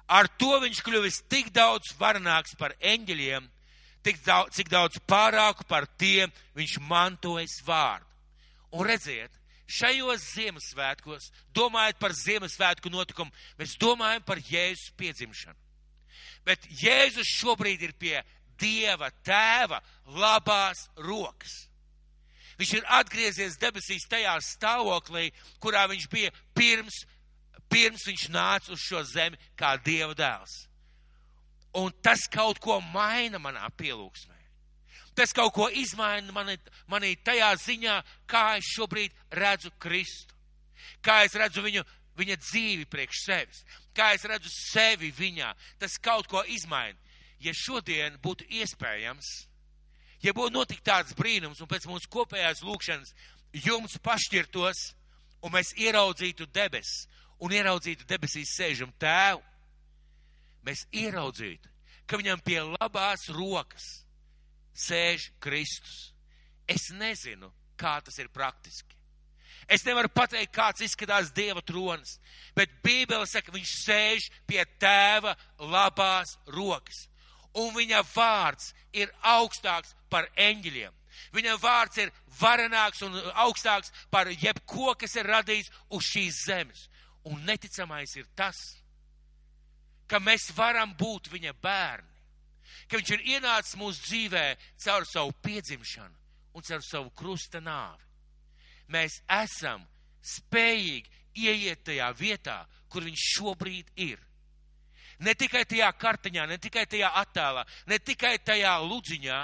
Ar 0.09 0.29
to 0.29 0.59
viņš 0.61 0.83
kļuvis 0.85 1.23
tik 1.33 1.49
daudz 1.55 1.95
varenāks 1.97 2.53
par 2.61 2.75
eņģeļiem, 2.81 3.47
tik 4.05 4.21
daudz, 4.27 4.53
cik 4.59 4.69
daudz 4.69 5.01
pārāku 5.09 5.65
par 5.69 5.87
tiem 5.97 6.33
viņš 6.57 6.77
mantojas 6.85 7.57
vārdu. 7.65 8.05
Un 8.75 8.85
redziet, 8.89 9.33
šajos 9.65 10.27
Ziemassvētkos, 10.35 11.31
domājot 11.57 12.01
par 12.03 12.13
Ziemassvētku 12.13 12.93
notikumu, 12.93 13.33
mēs 13.57 13.79
domājam 13.81 14.25
par 14.27 14.43
Jēzus 14.45 14.93
piedzimšanu. 14.99 15.57
Bet 16.45 16.67
Jēzus 16.81 17.31
šobrīd 17.41 17.83
ir 17.83 17.95
pie 17.99 18.19
Dieva 18.61 19.11
tēva 19.27 19.81
labās 20.15 20.87
rokas. 20.97 21.65
Viņš 22.59 22.75
ir 22.79 22.85
atgriezies 22.99 23.59
debesīs 23.59 24.07
tajā 24.11 24.37
stāvoklī, 24.47 25.31
kurā 25.59 25.89
viņš 25.91 26.07
bija 26.13 26.31
pirms, 26.55 27.01
pirms 27.71 28.07
viņš 28.07 28.29
nāca 28.31 28.73
uz 28.77 28.85
šo 28.85 29.03
zemi 29.09 29.41
kā 29.59 29.75
Dieva 29.83 30.15
dēls. 30.15 30.55
Un 31.75 31.91
tas 32.03 32.29
kaut 32.31 32.61
ko 32.63 32.79
maina 32.95 33.41
manā 33.43 33.67
pielūgsmē. 33.75 34.35
Tas 35.15 35.35
kaut 35.35 35.53
ko 35.55 35.69
izmaina 35.71 36.33
mani, 36.35 36.57
manī 36.91 37.15
tajā 37.23 37.53
ziņā, 37.63 37.99
kā 38.31 38.57
es 38.59 38.71
šobrīd 38.75 39.15
redzu 39.39 39.71
Kristu. 39.83 40.35
Kā 41.03 41.23
es 41.27 41.35
redzu 41.39 41.63
viņu, 41.63 41.85
viņa 42.19 42.37
dzīvi 42.43 42.87
priekš 42.91 43.21
sevis. 43.27 43.63
Kā 43.95 44.13
es 44.17 44.25
redzu 44.27 44.51
sevi 44.51 45.13
viņā. 45.15 45.53
Tas 45.79 45.99
kaut 46.03 46.29
ko 46.31 46.43
izmaina. 46.51 46.99
Ja 47.43 47.53
šodien 47.55 48.17
būtu 48.23 48.47
iespējams, 48.61 49.31
ja 50.25 50.33
būtu 50.33 50.55
notikt 50.55 50.85
tāds 50.87 51.17
brīnums 51.19 51.61
un 51.61 51.69
pēc 51.69 51.85
mūsu 51.91 52.09
kopējās 52.11 52.63
lūkšanas 52.65 53.13
jums 53.67 53.99
pašķirtos 54.03 54.81
un 55.45 55.53
mēs 55.53 55.75
ieraudzītu 55.77 56.47
debesis 56.55 57.05
un 57.45 57.53
ieraudzītu 57.53 58.07
debesīs 58.09 58.55
sēžam 58.57 58.93
tēvu, 59.01 59.43
mēs 60.65 60.87
ieraudzītu, 60.97 61.71
ka 62.09 62.19
viņam 62.21 62.41
pie 62.45 62.61
labās 62.65 63.29
rokas 63.35 63.89
sēž 64.75 65.31
Kristus. 65.43 66.13
Es 66.67 66.89
nezinu, 66.97 67.51
kā 67.77 67.99
tas 68.05 68.17
ir 68.23 68.31
praktiski. 68.33 68.97
Es 69.69 69.85
nevaru 69.87 70.11
pateikt, 70.13 70.53
kāds 70.55 70.85
izskatās 70.85 71.33
Dieva 71.35 71.63
tronis, 71.65 72.19
bet 72.57 72.73
Bībele 72.85 73.27
saka, 73.27 73.53
viņš 73.55 73.75
sēž 73.85 74.29
pie 74.49 74.63
tēva 74.81 75.35
labās 75.59 76.37
rokas. 76.47 77.07
Un 77.55 77.71
viņa 77.77 78.03
vārds 78.15 78.73
ir 78.93 79.13
augstāks 79.23 79.95
par 80.11 80.29
eņģeļiem. 80.37 80.93
Viņa 81.35 81.59
vārds 81.63 82.01
ir 82.03 82.11
varenāks 82.41 83.05
un 83.07 83.15
augstāks 83.45 83.93
par 84.11 84.29
jebko, 84.29 84.97
kas 84.99 85.15
ir 85.15 85.31
radījis 85.31 85.71
uz 85.95 86.09
šīs 86.09 86.41
zemes. 86.49 86.89
Un 87.25 87.45
neticamais 87.47 88.17
ir 88.19 88.27
tas, 88.37 88.59
ka 90.11 90.19
mēs 90.21 90.51
varam 90.57 90.93
būt 90.99 91.31
viņa 91.33 91.55
bērni 91.63 92.15
ka 92.89 93.01
viņš 93.01 93.13
ir 93.17 93.29
ienācis 93.37 93.79
mūsu 93.81 94.03
dzīvē 94.09 94.45
caur 94.85 95.07
savu 95.09 95.35
piedzimšanu 95.45 96.15
un 96.55 96.67
caur 96.67 96.85
savu 96.85 97.11
krusta 97.17 97.61
nāvi. 97.61 98.03
Mēs 98.93 99.21
esam 99.31 99.85
spējīgi 100.25 101.11
ieiet 101.45 101.85
tajā 101.87 102.11
vietā, 102.19 102.61
kur 102.89 103.05
viņš 103.07 103.27
šobrīd 103.37 103.91
ir. 104.05 104.21
Ne 105.25 105.35
tikai 105.39 105.65
tajā 105.69 105.91
kartiņā, 105.99 106.47
ne 106.51 106.59
tikai 106.59 106.85
tajā 106.91 107.11
attēlā, 107.23 107.65
ne 107.87 107.99
tikai 107.99 108.37
tajā 108.45 108.75
ludziņā, 108.83 109.41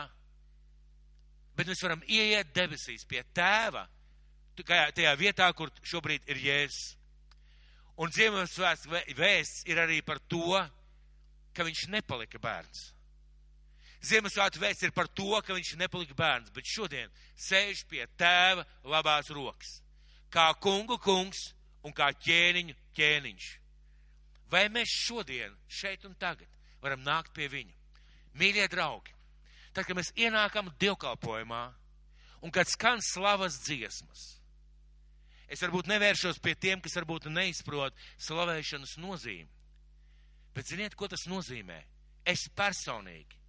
bet 1.57 1.71
mēs 1.71 1.83
varam 1.85 2.03
ieiet 2.09 2.53
debesīs 2.55 3.07
pie 3.09 3.23
tēva, 3.35 3.87
tajā 4.67 5.13
vietā, 5.19 5.51
kur 5.57 5.71
šobrīd 5.83 6.29
ir 6.31 6.43
Jēzus. 6.47 6.97
Un 8.01 8.13
Ziemassvētku 8.17 9.17
vēsts 9.19 9.67
ir 9.69 9.81
arī 9.83 10.01
par 10.03 10.23
to, 10.31 10.57
ka 11.53 11.67
viņš 11.67 11.89
nepalika 11.93 12.41
bērns. 12.41 12.87
Ziemassvētku 14.01 14.63
vēsts 14.63 14.87
ir 14.87 14.93
par 14.97 15.11
to, 15.13 15.29
ka 15.45 15.53
viņš 15.53 15.75
nepalika 15.77 16.15
bērns, 16.17 16.53
bet 16.57 16.65
šodien 16.65 17.11
sēž 17.37 17.85
pie 17.89 18.07
tēva 18.17 18.65
labās 18.89 19.29
rokas, 19.29 19.81
kā 20.33 20.47
kungu 20.57 20.97
kungs 21.05 21.51
un 21.85 21.93
kā 21.93 22.09
ķēniņu 22.17 22.77
ķēniņš. 22.97 23.49
Vai 24.51 24.65
mēs 24.73 24.95
šodien, 25.05 25.53
šeit 25.69 26.07
un 26.09 26.15
tagad, 26.19 26.49
varam 26.81 27.05
nākt 27.05 27.35
pie 27.37 27.51
viņa? 27.53 27.77
Mīļie 28.41 28.67
draugi, 28.73 29.13
tad, 29.75 29.85
kad 29.85 29.99
mēs 29.99 30.15
ienākam 30.17 30.71
dievkalpojumā 30.81 31.65
un 32.41 32.55
kad 32.55 32.71
skan 32.73 33.03
slavas 33.05 33.59
dziesmas, 33.67 34.23
es 35.51 35.61
varbūt 35.61 35.91
nevēršos 35.91 36.41
pie 36.41 36.55
tiem, 36.57 36.81
kas 36.81 36.97
varbūt 36.97 37.29
neizprot 37.29 37.93
slavēšanas 38.23 38.97
nozīmi, 39.03 39.51
bet 40.57 40.73
ziniet, 40.73 40.97
ko 40.97 41.11
tas 41.11 41.27
nozīmē? 41.29 41.83
Es 42.25 42.47
personīgi 42.57 43.40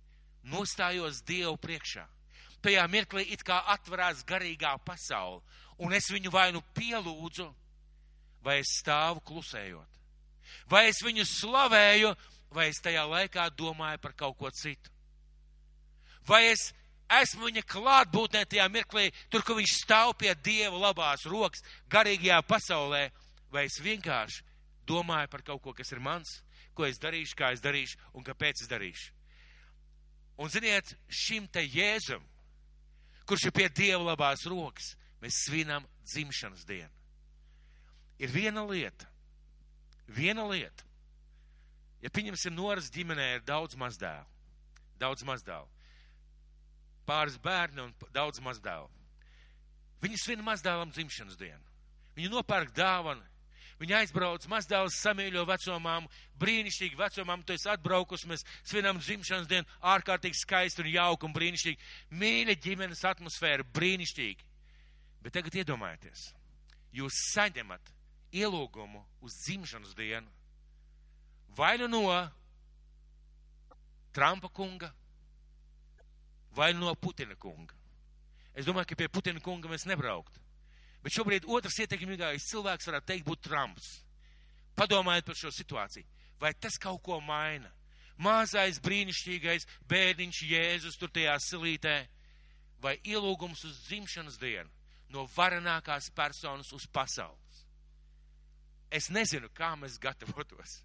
nostājos 0.44 1.22
Dievu 1.28 1.58
priekšā. 1.62 2.06
Tajā 2.62 2.84
mirklī 2.90 3.26
it 3.34 3.44
kā 3.46 3.62
atverās 3.74 4.26
garīgā 4.28 4.76
pasaule, 4.86 5.42
un 5.82 5.94
es 5.98 6.12
viņu 6.14 6.32
vai 6.34 6.52
nu 6.54 6.62
pielūdzu, 6.78 7.48
vai 8.46 8.60
es 8.62 8.76
stāvu 8.82 9.22
klusējot. 9.26 9.88
Vai 10.70 10.88
es 10.90 11.02
viņu 11.04 11.26
slavēju, 11.26 12.12
vai 12.54 12.68
es 12.70 12.82
tajā 12.84 13.06
laikā 13.08 13.50
domāju 13.58 14.02
par 14.04 14.14
kaut 14.18 14.38
ko 14.38 14.52
citu. 14.52 14.92
Vai 16.28 16.52
es 16.52 16.70
esmu 17.22 17.50
viņa 17.50 17.64
klātbūtnē 17.68 18.44
tajā 18.46 18.68
mirklī, 18.72 19.10
tur, 19.30 19.44
kur 19.44 19.58
viņš 19.58 19.78
stāv 19.84 20.14
pie 20.20 20.34
Dieva 20.44 20.78
labās 20.78 21.26
rokas, 21.26 21.64
garīgajā 21.92 22.42
pasaulē, 22.48 23.08
vai 23.52 23.66
es 23.68 23.80
vienkārši 23.82 24.46
domāju 24.88 25.32
par 25.32 25.44
kaut 25.48 25.64
ko, 25.64 25.74
kas 25.74 25.92
ir 25.92 26.04
mans, 26.04 26.40
ko 26.76 26.86
es 26.88 27.02
darīšu, 27.02 27.36
kā 27.38 27.52
es 27.56 27.64
darīšu 27.64 28.00
un 28.14 28.28
kāpēc 28.28 28.64
es 28.64 28.72
darīšu. 28.72 29.21
Un 30.40 30.50
ziniet, 30.50 30.94
šim 31.12 31.48
te 31.52 31.64
Jēzum, 31.66 32.24
kurš 33.28 33.50
ir 33.50 33.56
pie 33.56 33.68
Dieva 33.70 34.12
labās 34.12 34.46
rokas, 34.50 34.94
mēs 35.22 35.44
svinam 35.46 35.86
dzimšanas 36.08 36.66
dienu. 36.68 36.92
Ir 38.22 38.32
viena 38.34 38.64
lieta, 38.68 39.08
viena 40.08 40.46
lieta. 40.50 40.86
Ja 42.02 42.10
pieņemsim 42.10 42.56
noras 42.58 42.90
ģimenē 42.94 43.28
ir 43.36 43.44
daudz 43.46 43.78
mazdēlu, 43.78 44.26
daudz 45.02 45.26
mazdēlu, 45.26 45.70
pāris 47.06 47.38
bērni 47.42 47.84
un 47.86 47.94
daudz 48.14 48.42
mazdēlu. 48.42 48.90
Viņi 50.02 50.18
svin 50.18 50.42
mazdēlam 50.46 50.90
dzimšanas 50.94 51.38
dienu. 51.38 51.62
Viņi 52.18 52.32
nopērk 52.34 52.74
dāvanu, 52.76 53.22
Viņa 53.82 54.02
aizbrauc 54.04 54.46
mazdēls 54.52 55.00
samīļo 55.02 55.42
vecomām, 55.50 56.06
brīnišķīgi 56.42 57.00
vecomām, 57.00 57.42
tu 57.42 57.56
esi 57.56 57.70
atbraukus, 57.72 58.28
mēs 58.30 58.46
svinam 58.62 59.00
dzimšanas 59.02 59.50
dienu, 59.50 59.66
ārkārtīgi 59.94 60.38
skaisti 60.38 60.84
un 60.84 60.92
jauki 60.92 61.26
un 61.26 61.34
brīnišķīgi. 61.34 61.90
Mīļa 62.22 62.58
ģimenes 62.62 63.02
atmosfēra, 63.10 63.66
brīnišķīgi. 63.74 64.46
Bet 65.26 65.34
tagad 65.38 65.58
iedomājieties, 65.64 66.28
jūs 66.98 67.24
saņemat 67.32 67.90
ielūgumu 68.38 69.02
uz 69.26 69.42
dzimšanas 69.42 69.98
dienu 69.98 70.30
vai 71.56 71.78
nu 71.78 71.88
no 71.88 72.32
Trumpa 74.12 74.50
kunga, 74.50 74.94
vai 76.52 76.74
nu 76.74 76.80
no 76.80 76.96
Putina 76.96 77.36
kunga. 77.36 77.74
Es 78.54 78.66
domāju, 78.68 78.90
ka 78.90 78.96
pie 79.00 79.08
Putina 79.08 79.40
kunga 79.40 79.72
mēs 79.72 79.88
nebraukt. 79.88 80.36
Bet 81.02 81.16
šobrīd 81.16 81.48
otrs 81.50 81.80
ietekmīgākais 81.84 82.50
cilvēks 82.52 82.90
varētu 82.90 83.10
teikt 83.10 83.28
būt 83.28 83.44
Trumps. 83.48 83.92
Padomājiet 84.78 85.26
par 85.26 85.38
šo 85.38 85.52
situāciju. 85.54 86.06
Vai 86.42 86.54
tas 86.54 86.78
kaut 86.82 87.02
ko 87.06 87.20
maina? 87.22 87.72
Mazais 88.22 88.78
brīnišķīgais 88.86 89.66
bērniņš 89.90 90.44
Jēzus 90.52 91.00
tur 91.02 91.10
tajā 91.14 91.38
silītē 91.42 91.96
vai 92.82 92.96
ielūgums 93.06 93.64
uz 93.66 93.80
dzimšanas 93.88 94.38
dienu 94.42 94.70
no 95.12 95.26
varenākās 95.36 96.10
personas 96.16 96.72
uz 96.74 96.86
pasaules. 96.94 97.66
Es 98.92 99.10
nezinu, 99.10 99.50
kā 99.56 99.74
mēs 99.80 99.98
gatavotos. 100.02 100.82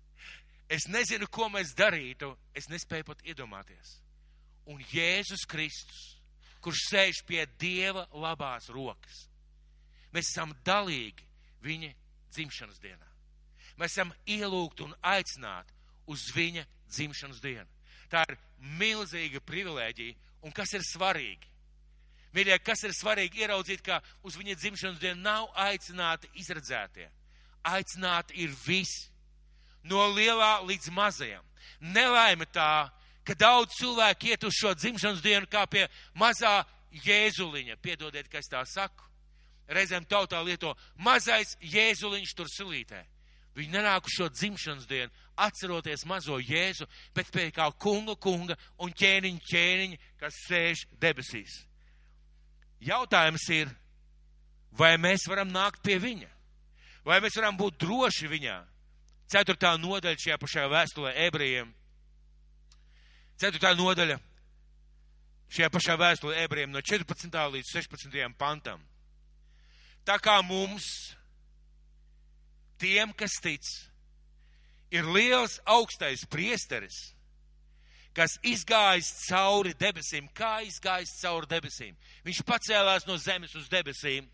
Es 0.71 0.87
nezinu, 0.91 1.29
ko 1.31 1.49
mēs 1.51 1.75
darītu. 1.79 2.33
Es 2.55 2.69
nespēju 2.71 3.07
pat 3.11 3.23
iedomāties. 3.27 3.99
Un 4.67 4.83
Jēzus 4.91 5.47
Kristus, 5.47 6.17
kurš 6.63 6.89
sēž 6.91 7.23
pie 7.27 7.45
Dieva 7.59 8.07
labās 8.15 8.67
rokas, 8.75 9.27
Mēs 10.17 10.31
esam 10.33 10.55
dalīgi 10.65 11.27
viņa 11.67 11.91
dzimšanas 12.33 12.81
dienā. 12.81 13.09
Mēs 13.77 13.93
esam 13.93 14.13
ielūgti 14.25 14.87
un 14.87 14.95
aicināti 15.05 15.75
uz 16.09 16.31
viņa 16.33 16.65
dzimšanas 16.89 17.43
dienu. 17.45 17.69
Tā 18.09 18.23
ir 18.31 18.39
milzīga 18.81 19.43
privilēģija. 19.45 20.17
Un 20.47 20.55
kas 20.57 20.73
ir 20.79 20.85
svarīgi? 20.87 21.51
Mīļie, 22.37 22.57
kas 22.65 22.85
ir 22.87 22.95
svarīgi 22.97 23.43
ieraudzīt, 23.45 23.83
ka 23.85 23.99
uz 24.25 24.37
viņa 24.39 24.57
dzimšanas 24.61 25.01
dienu 25.03 25.21
nav 25.25 25.49
aicināti 25.67 26.31
izredzētie. 26.41 27.09
Aicināti 27.67 28.37
ir 28.45 28.53
visi. 28.65 29.11
No 29.85 30.07
lielā 30.15 30.61
līdz 30.67 30.91
mazajam. 30.95 31.45
Nelaime 31.81 32.47
tā, 32.53 32.89
ka 33.27 33.35
daudz 33.35 33.77
cilvēku 33.77 34.31
iet 34.31 34.45
uz 34.47 34.57
šo 34.57 34.73
dzimšanas 34.79 35.21
dienu 35.25 35.49
kā 35.51 35.67
pie 35.71 35.85
mazā 36.19 36.63
jēzuliņa. 37.05 37.77
Piedodiet, 37.83 38.31
ka 38.31 38.41
es 38.41 38.49
tā 38.53 38.63
saku 38.69 39.05
reizēm 39.69 40.07
tautā 40.09 40.43
lieto 40.45 40.75
mazais 40.99 41.57
jēzuliņš 41.61 42.35
tur 42.37 42.51
silītē. 42.51 43.05
Viņi 43.57 43.73
nenāk 43.73 44.05
uz 44.05 44.13
šo 44.13 44.29
dzimšanas 44.29 44.85
dienu, 44.89 45.13
atceroties 45.41 46.05
mazo 46.05 46.37
Jēzu, 46.37 46.85
bet 47.17 47.31
pie 47.33 47.49
kā 47.57 47.71
kunga, 47.81 48.13
kunga 48.21 48.57
un 48.85 48.93
ķēniņa, 48.93 49.45
ķēniņa, 49.49 50.01
kas 50.21 50.41
sēž 50.45 50.83
debesīs. 51.01 51.63
Jautājums 52.85 53.47
ir, 53.57 53.71
vai 54.77 54.99
mēs 55.01 55.25
varam 55.29 55.49
nākt 55.49 55.81
pie 55.81 55.97
viņa? 56.03 56.29
Vai 57.07 57.23
mēs 57.25 57.39
varam 57.41 57.57
būt 57.57 57.79
droši 57.81 58.29
viņā? 58.29 58.59
Ceturtā 59.33 59.73
nodaļa 59.81 60.21
šajā 60.21 60.37
pašā 60.43 60.67
vēstulē 60.71 61.15
ebrejiem. 61.25 61.71
Ceturtā 63.41 63.73
nodaļa 63.79 64.19
šajā 65.49 65.71
pašā 65.73 65.97
vēstulē 65.97 66.45
ebrejiem 66.45 66.77
no 66.77 66.85
14. 66.85 67.33
līdz 67.57 67.73
16. 67.73 68.37
pantam. 68.37 68.85
Tā 70.07 70.21
kā 70.23 70.39
mums, 70.47 70.87
tiem, 72.79 73.11
kas 73.19 73.35
tic, 73.43 73.67
ir 74.95 75.09
liels 75.11 75.59
augstais 75.67 76.23
priesteris, 76.31 77.17
kas 78.17 78.39
izgājis 78.47 79.11
cauri 79.27 79.75
debesīm. 79.77 80.29
Kā 80.33 80.61
izgājis 80.65 81.19
cauri 81.21 81.51
debesīm? 81.51 81.97
Viņš 82.25 82.45
pacēlās 82.49 83.05
no 83.09 83.19
zemes 83.21 83.53
uz 83.59 83.67
debesīm. 83.73 84.31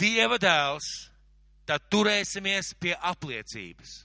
Dieva 0.00 0.38
dēls, 0.40 0.86
tad 1.68 1.84
turēsimies 1.92 2.72
pie 2.80 2.94
apliecības. 2.96 4.04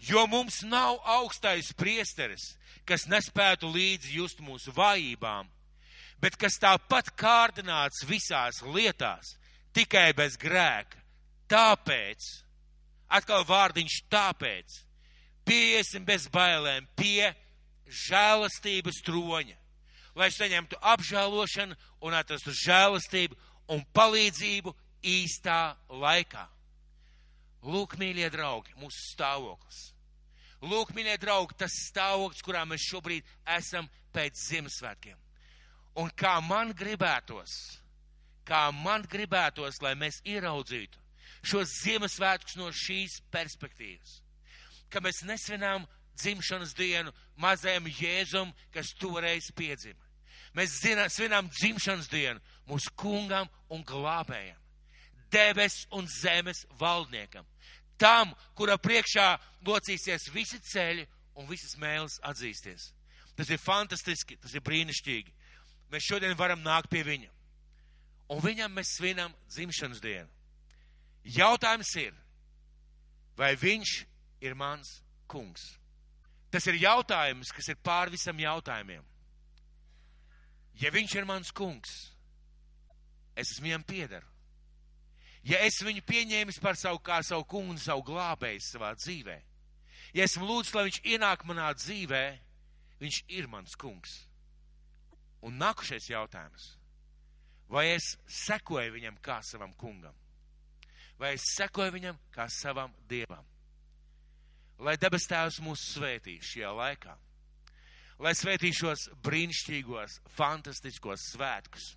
Jo 0.00 0.24
mums 0.30 0.62
nav 0.64 1.00
augstais 1.16 1.72
priesteris, 1.76 2.54
kas 2.88 3.08
nespētu 3.08 3.68
līdzi 3.68 4.14
just 4.16 4.40
mūsu 4.40 4.72
vājībām, 4.76 5.48
bet 6.20 6.36
kas 6.40 6.58
tāpat 6.60 7.10
kārdināts 7.18 8.04
visās 8.08 8.60
lietās, 8.62 9.34
tikai 9.76 10.12
bez 10.16 10.36
grēka. 10.40 10.98
Tāpēc, 11.50 12.26
atkal 13.10 13.44
vārdiņš 13.48 13.96
tāpēc, 14.12 14.76
pieiesim 15.48 16.04
bez 16.06 16.28
bailēm 16.30 16.86
pie 16.96 17.32
žēlastības 18.06 19.00
troņa, 19.06 19.56
lai 20.14 20.28
saņemtu 20.34 20.78
apžēlošanu 20.92 21.78
un 22.06 22.14
atrastu 22.14 22.54
žēlastību 22.54 23.38
un 23.74 23.82
palīdzību 23.94 24.74
īstā 25.06 25.60
laikā. 25.88 26.46
Lūk, 27.66 27.96
mīļie 28.00 28.30
draugi, 28.32 28.72
mūsu 28.80 29.02
stāvoklis. 29.10 29.80
Lūk, 30.64 30.94
mīļie 30.96 31.16
draugi, 31.20 31.56
tas 31.60 31.74
stāvoklis, 31.88 32.44
kurā 32.44 32.62
mēs 32.68 32.86
šobrīd 32.88 33.26
esam 33.56 33.88
pēc 34.14 34.38
Ziemassvētkiem. 34.48 35.18
Un 36.00 36.10
kā 36.16 36.38
man 36.44 36.72
gribētos, 36.76 37.54
kā 38.48 38.68
man 38.72 39.04
gribētos, 39.10 39.80
lai 39.84 39.94
mēs 39.98 40.20
ieraudzītu 40.24 40.98
šos 41.46 41.72
Ziemassvētkus 41.82 42.56
no 42.60 42.68
šīs 42.74 43.20
perspektīvas, 43.32 44.20
ka 44.92 45.02
mēs 45.04 45.22
nesvinām 45.28 45.86
dzimšanas 46.20 46.74
dienu 46.76 47.12
mazajam 47.40 47.88
Jēzum, 47.88 48.54
kas 48.74 48.94
toreiz 49.00 49.50
piedzima. 49.56 50.00
Mēs 50.56 50.80
zinām, 50.82 51.08
svinām 51.12 51.52
dzimšanas 51.60 52.10
dienu 52.10 52.40
mūsu 52.68 52.90
kungam 52.98 53.48
un 53.70 53.84
glābējam 53.86 54.60
debes 55.30 55.86
un 55.90 56.06
zemes 56.06 56.66
valdniekam. 56.78 57.46
Tam, 58.00 58.32
kura 58.56 58.78
priekšā 58.80 59.34
locīsies 59.66 60.30
visi 60.34 60.58
ceļi 60.72 61.06
un 61.38 61.48
visas 61.48 61.76
mēlis 61.80 62.18
atzīsties. 62.26 62.90
Tas 63.36 63.50
ir 63.52 63.60
fantastiski, 63.60 64.38
tas 64.40 64.54
ir 64.56 64.64
brīnišķīgi. 64.64 65.32
Mēs 65.90 66.06
šodien 66.06 66.36
varam 66.38 66.62
nākt 66.62 66.90
pie 66.90 67.02
viņa. 67.06 67.30
Un 68.30 68.42
viņam 68.44 68.76
mēs 68.76 68.94
svinam 68.96 69.34
dzimšanas 69.50 70.02
dienu. 70.02 70.28
Jautājums 71.26 71.90
ir, 72.00 72.14
vai 73.36 73.52
viņš 73.58 73.94
ir 74.46 74.54
mans 74.54 75.00
kungs? 75.28 75.66
Tas 76.50 76.66
ir 76.70 76.80
jautājums, 76.80 77.50
kas 77.54 77.68
ir 77.70 77.78
pār 77.82 78.10
visam 78.10 78.38
jautājumiem. 78.38 79.02
Ja 80.80 80.90
viņš 80.94 81.14
ir 81.18 81.26
mans 81.28 81.50
kungs, 81.52 81.92
es 83.36 83.58
viņam 83.60 83.84
piederu 83.86 84.30
ja 85.46 85.60
es 85.64 85.80
viņu 85.84 86.02
pieņēmis 86.06 86.60
par 86.62 86.76
savu 86.78 87.00
kā 87.04 87.20
savu 87.24 87.46
kungu 87.48 87.74
un 87.74 87.80
savu 87.80 88.04
glābēju 88.10 88.62
savā 88.64 88.92
dzīvē, 88.98 89.36
ja 90.14 90.26
esmu 90.26 90.48
lūdzis, 90.48 90.74
lai 90.74 90.86
viņš 90.88 91.00
ienāk 91.14 91.46
manā 91.48 91.70
dzīvē, 91.76 92.24
viņš 93.00 93.22
ir 93.38 93.48
mans 93.48 93.76
kungs. 93.80 94.18
Un 95.46 95.56
nākušais 95.60 96.10
jautājums. 96.10 96.74
Vai 97.70 97.86
es 97.94 98.16
sekoju 98.26 98.96
viņam 98.96 99.16
kā 99.22 99.38
savam 99.46 99.72
kungam? 99.78 100.14
Vai 101.20 101.34
es 101.36 101.44
sekoju 101.54 101.94
viņam 101.94 102.18
kā 102.34 102.48
savam 102.50 102.92
dievam? 103.08 103.44
Lai 104.80 104.96
debes 104.96 105.28
tēvs 105.28 105.60
mūs 105.62 105.84
svētī 105.94 106.38
šajā 106.42 106.72
laikā. 106.76 107.14
Lai 108.20 108.32
svētī 108.36 108.72
šos 108.76 109.06
brīnišķīgos, 109.24 110.18
fantastiskos 110.36 111.30
svētkus. 111.34 111.94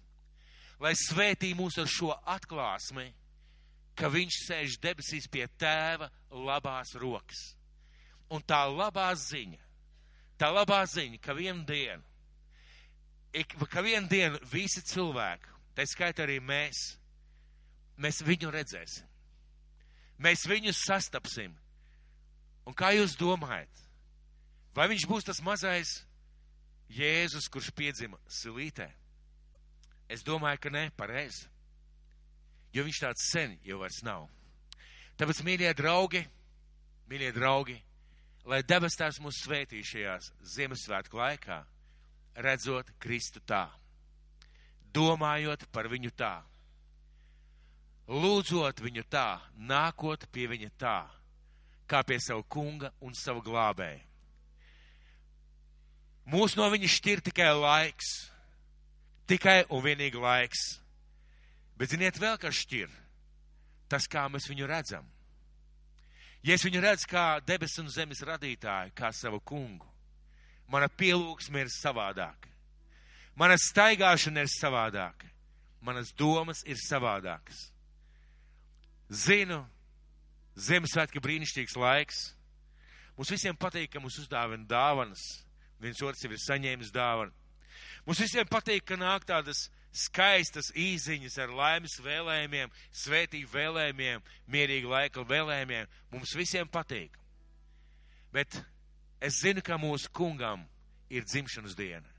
Lai 0.79 0.93
svētī 0.99 1.51
mūs 1.56 1.79
ar 1.79 1.89
šo 1.91 2.12
atklāsmi 2.36 3.10
ka 3.95 4.10
viņš 4.10 4.39
sēž 4.47 4.77
debesīs 4.82 5.27
pie 5.32 5.45
tēva 5.60 6.10
labās 6.34 6.93
rokas. 6.99 7.53
Un 8.34 8.41
tā 8.41 8.63
labā 8.69 9.12
ziņa, 9.19 9.60
tā 10.41 10.49
labā 10.53 10.82
ziņa, 10.89 11.19
ka 11.21 11.36
vienu 11.38 11.65
dienu, 11.67 12.01
ik, 13.34 13.56
ka 13.69 13.84
vienu 13.86 14.08
dienu 14.10 14.39
visi 14.52 14.84
cilvēki, 14.86 15.52
tā 15.76 15.86
skaitā 15.89 16.26
arī 16.26 16.39
mēs, 16.43 16.96
mēs 17.98 18.22
viņu 18.26 18.52
redzēsim. 18.54 19.10
Mēs 20.24 20.46
viņu 20.48 20.72
sastapsim. 20.78 21.56
Un 22.69 22.76
kā 22.78 22.93
jūs 22.96 23.17
domājat, 23.19 23.82
vai 24.76 24.88
viņš 24.93 25.08
būs 25.10 25.26
tas 25.28 25.41
mazais 25.43 26.04
Jēzus, 26.93 27.50
kurš 27.50 27.72
piedzima 27.74 28.19
silītē? 28.30 28.86
Es 30.08 30.22
domāju, 30.24 30.62
ka 30.62 30.72
ne, 30.72 30.86
pareizi 30.96 31.48
jo 32.74 32.86
viņš 32.86 33.02
tāds 33.06 33.28
sen 33.30 33.58
jau 33.65 33.80
vairs 33.82 34.02
nav. 34.06 34.28
Tāpēc, 35.19 35.43
mīļie 35.46 35.74
draugi, 35.78 36.24
mīļie 37.10 37.32
draugi, 37.36 37.78
lai 38.50 38.63
debes 38.65 38.98
tās 38.98 39.19
mūs 39.22 39.43
svētī 39.46 39.84
šajās 39.86 40.32
Ziemassvētku 40.56 41.19
laikā, 41.19 41.60
redzot 42.36 42.89
Kristu 43.00 43.41
tā, 43.46 43.67
domājot 44.93 45.65
par 45.74 45.89
viņu 45.91 46.12
tā, 46.17 46.36
lūdzot 48.08 48.82
viņu 48.84 49.04
tā, 49.10 49.41
nākot 49.56 50.26
pie 50.32 50.48
viņa 50.52 50.72
tā, 50.80 50.98
kā 51.88 52.04
pie 52.08 52.19
savu 52.19 52.43
kunga 52.50 52.91
un 53.02 53.15
savu 53.17 53.43
glābēju. 53.46 54.02
Mūs 56.34 56.56
no 56.56 56.69
viņa 56.72 56.88
šķir 56.88 57.22
tikai 57.28 57.50
laiks, 57.52 58.12
tikai 59.28 59.63
un 59.69 59.84
vienīgi 59.84 60.19
laiks. 60.19 60.62
Bet 61.76 61.91
ziniet, 61.91 62.19
vēl 62.22 62.38
kas 62.39 62.62
šķir? 62.63 62.88
Tas, 63.91 64.08
kā 64.08 64.24
mēs 64.32 64.48
viņu 64.48 64.69
redzam. 64.69 65.10
Ja 66.43 66.56
es 66.56 66.63
viņu 66.63 66.82
redzu 66.84 67.08
kā 67.12 67.39
debesu 67.43 67.84
un 67.84 67.91
zemes 67.91 68.24
radītāju, 68.24 68.91
kā 68.96 69.12
savu 69.15 69.39
kungu, 69.43 69.88
mana 70.71 70.89
pielūgsme 70.89 71.63
ir 71.63 71.71
savādāka. 71.73 72.52
Mana 73.36 73.58
staigāšana 73.58 74.45
ir 74.45 74.52
savādāka. 74.52 75.30
Manas 75.84 76.13
domas 76.15 76.62
ir 76.69 76.78
savādākas. 76.80 77.67
Zinu, 79.12 79.63
Ziemassvētki 80.56 81.21
brīnišķīgs 81.21 81.76
laiks. 81.82 82.19
Mums 83.17 83.32
visiem 83.34 83.58
patīk, 83.58 83.89
ka 83.93 84.02
mums 84.02 84.19
uzdāvina 84.21 84.67
dāvanas. 84.69 85.23
Viens 85.82 86.02
otrs 86.02 86.23
jau 86.23 86.32
ir 86.32 86.41
saņēmis 86.41 86.93
dāvanu. 86.93 87.34
Mums 88.06 88.21
visiem 88.21 88.47
patīk, 88.49 88.86
ka 88.88 88.97
nāk 88.99 89.26
tādas 89.28 89.67
skaistas 89.93 90.71
īziņas 90.78 91.38
ar 91.43 91.54
laimes 91.54 91.97
vēlējumiem, 92.02 92.71
svētību 93.04 93.49
vēlējumiem, 93.54 94.23
mierīgu 94.49 94.93
laiku 94.93 95.26
vēlējumiem. 95.30 95.89
Mums 96.13 96.34
visiem 96.38 96.69
patīk. 96.69 97.17
Bet 98.34 98.62
es 99.23 99.39
zinu, 99.39 99.63
ka 99.63 99.79
mūsu 99.79 100.12
kungam 100.12 100.65
ir 101.09 101.25
dzimšanas 101.25 101.77
diena. 101.79 102.09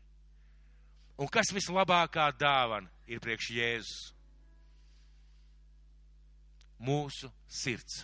Un 1.20 1.28
kas 1.30 1.52
vislabākā 1.54 2.30
dāvana 2.40 2.90
ir 3.06 3.20
priekš 3.22 3.50
Jēzus? 3.54 3.98
Mūsu 6.82 7.30
sirds. 7.46 8.02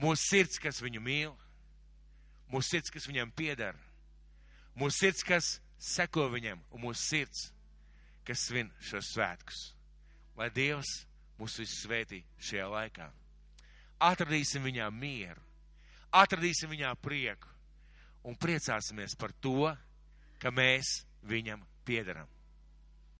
Mūsu 0.00 0.22
sirds, 0.24 0.58
kas 0.58 0.80
viņu 0.82 1.02
mīl, 1.04 1.34
mūsu 2.50 2.74
sirds, 2.74 2.90
kas 2.90 3.06
viņam 3.06 3.30
pieder, 3.36 3.76
mūsu 4.78 5.04
sirds, 5.04 5.22
kas 5.26 5.50
seko 5.78 6.30
viņam, 6.32 6.62
un 6.72 6.86
mūsu 6.88 7.02
sirds, 7.02 7.48
kas 8.26 8.48
svin 8.48 8.72
šos 8.82 9.12
svētkus. 9.12 9.60
Lai 10.34 10.48
Dievs 10.50 11.04
mūs 11.38 11.58
visus 11.60 11.84
svētī 11.84 12.22
šajā 12.42 12.66
laikā. 12.72 13.08
Atradīsim 14.02 14.64
viņā 14.66 14.88
mieru, 14.94 15.43
atradīsim 16.14 16.70
viņā 16.72 16.94
prieku 17.02 17.50
un 18.24 18.36
priecāsimies 18.40 19.16
par 19.20 19.34
to, 19.44 19.72
ka 20.40 20.52
mēs 20.54 21.02
viņam 21.28 21.62
piederam. 21.84 22.28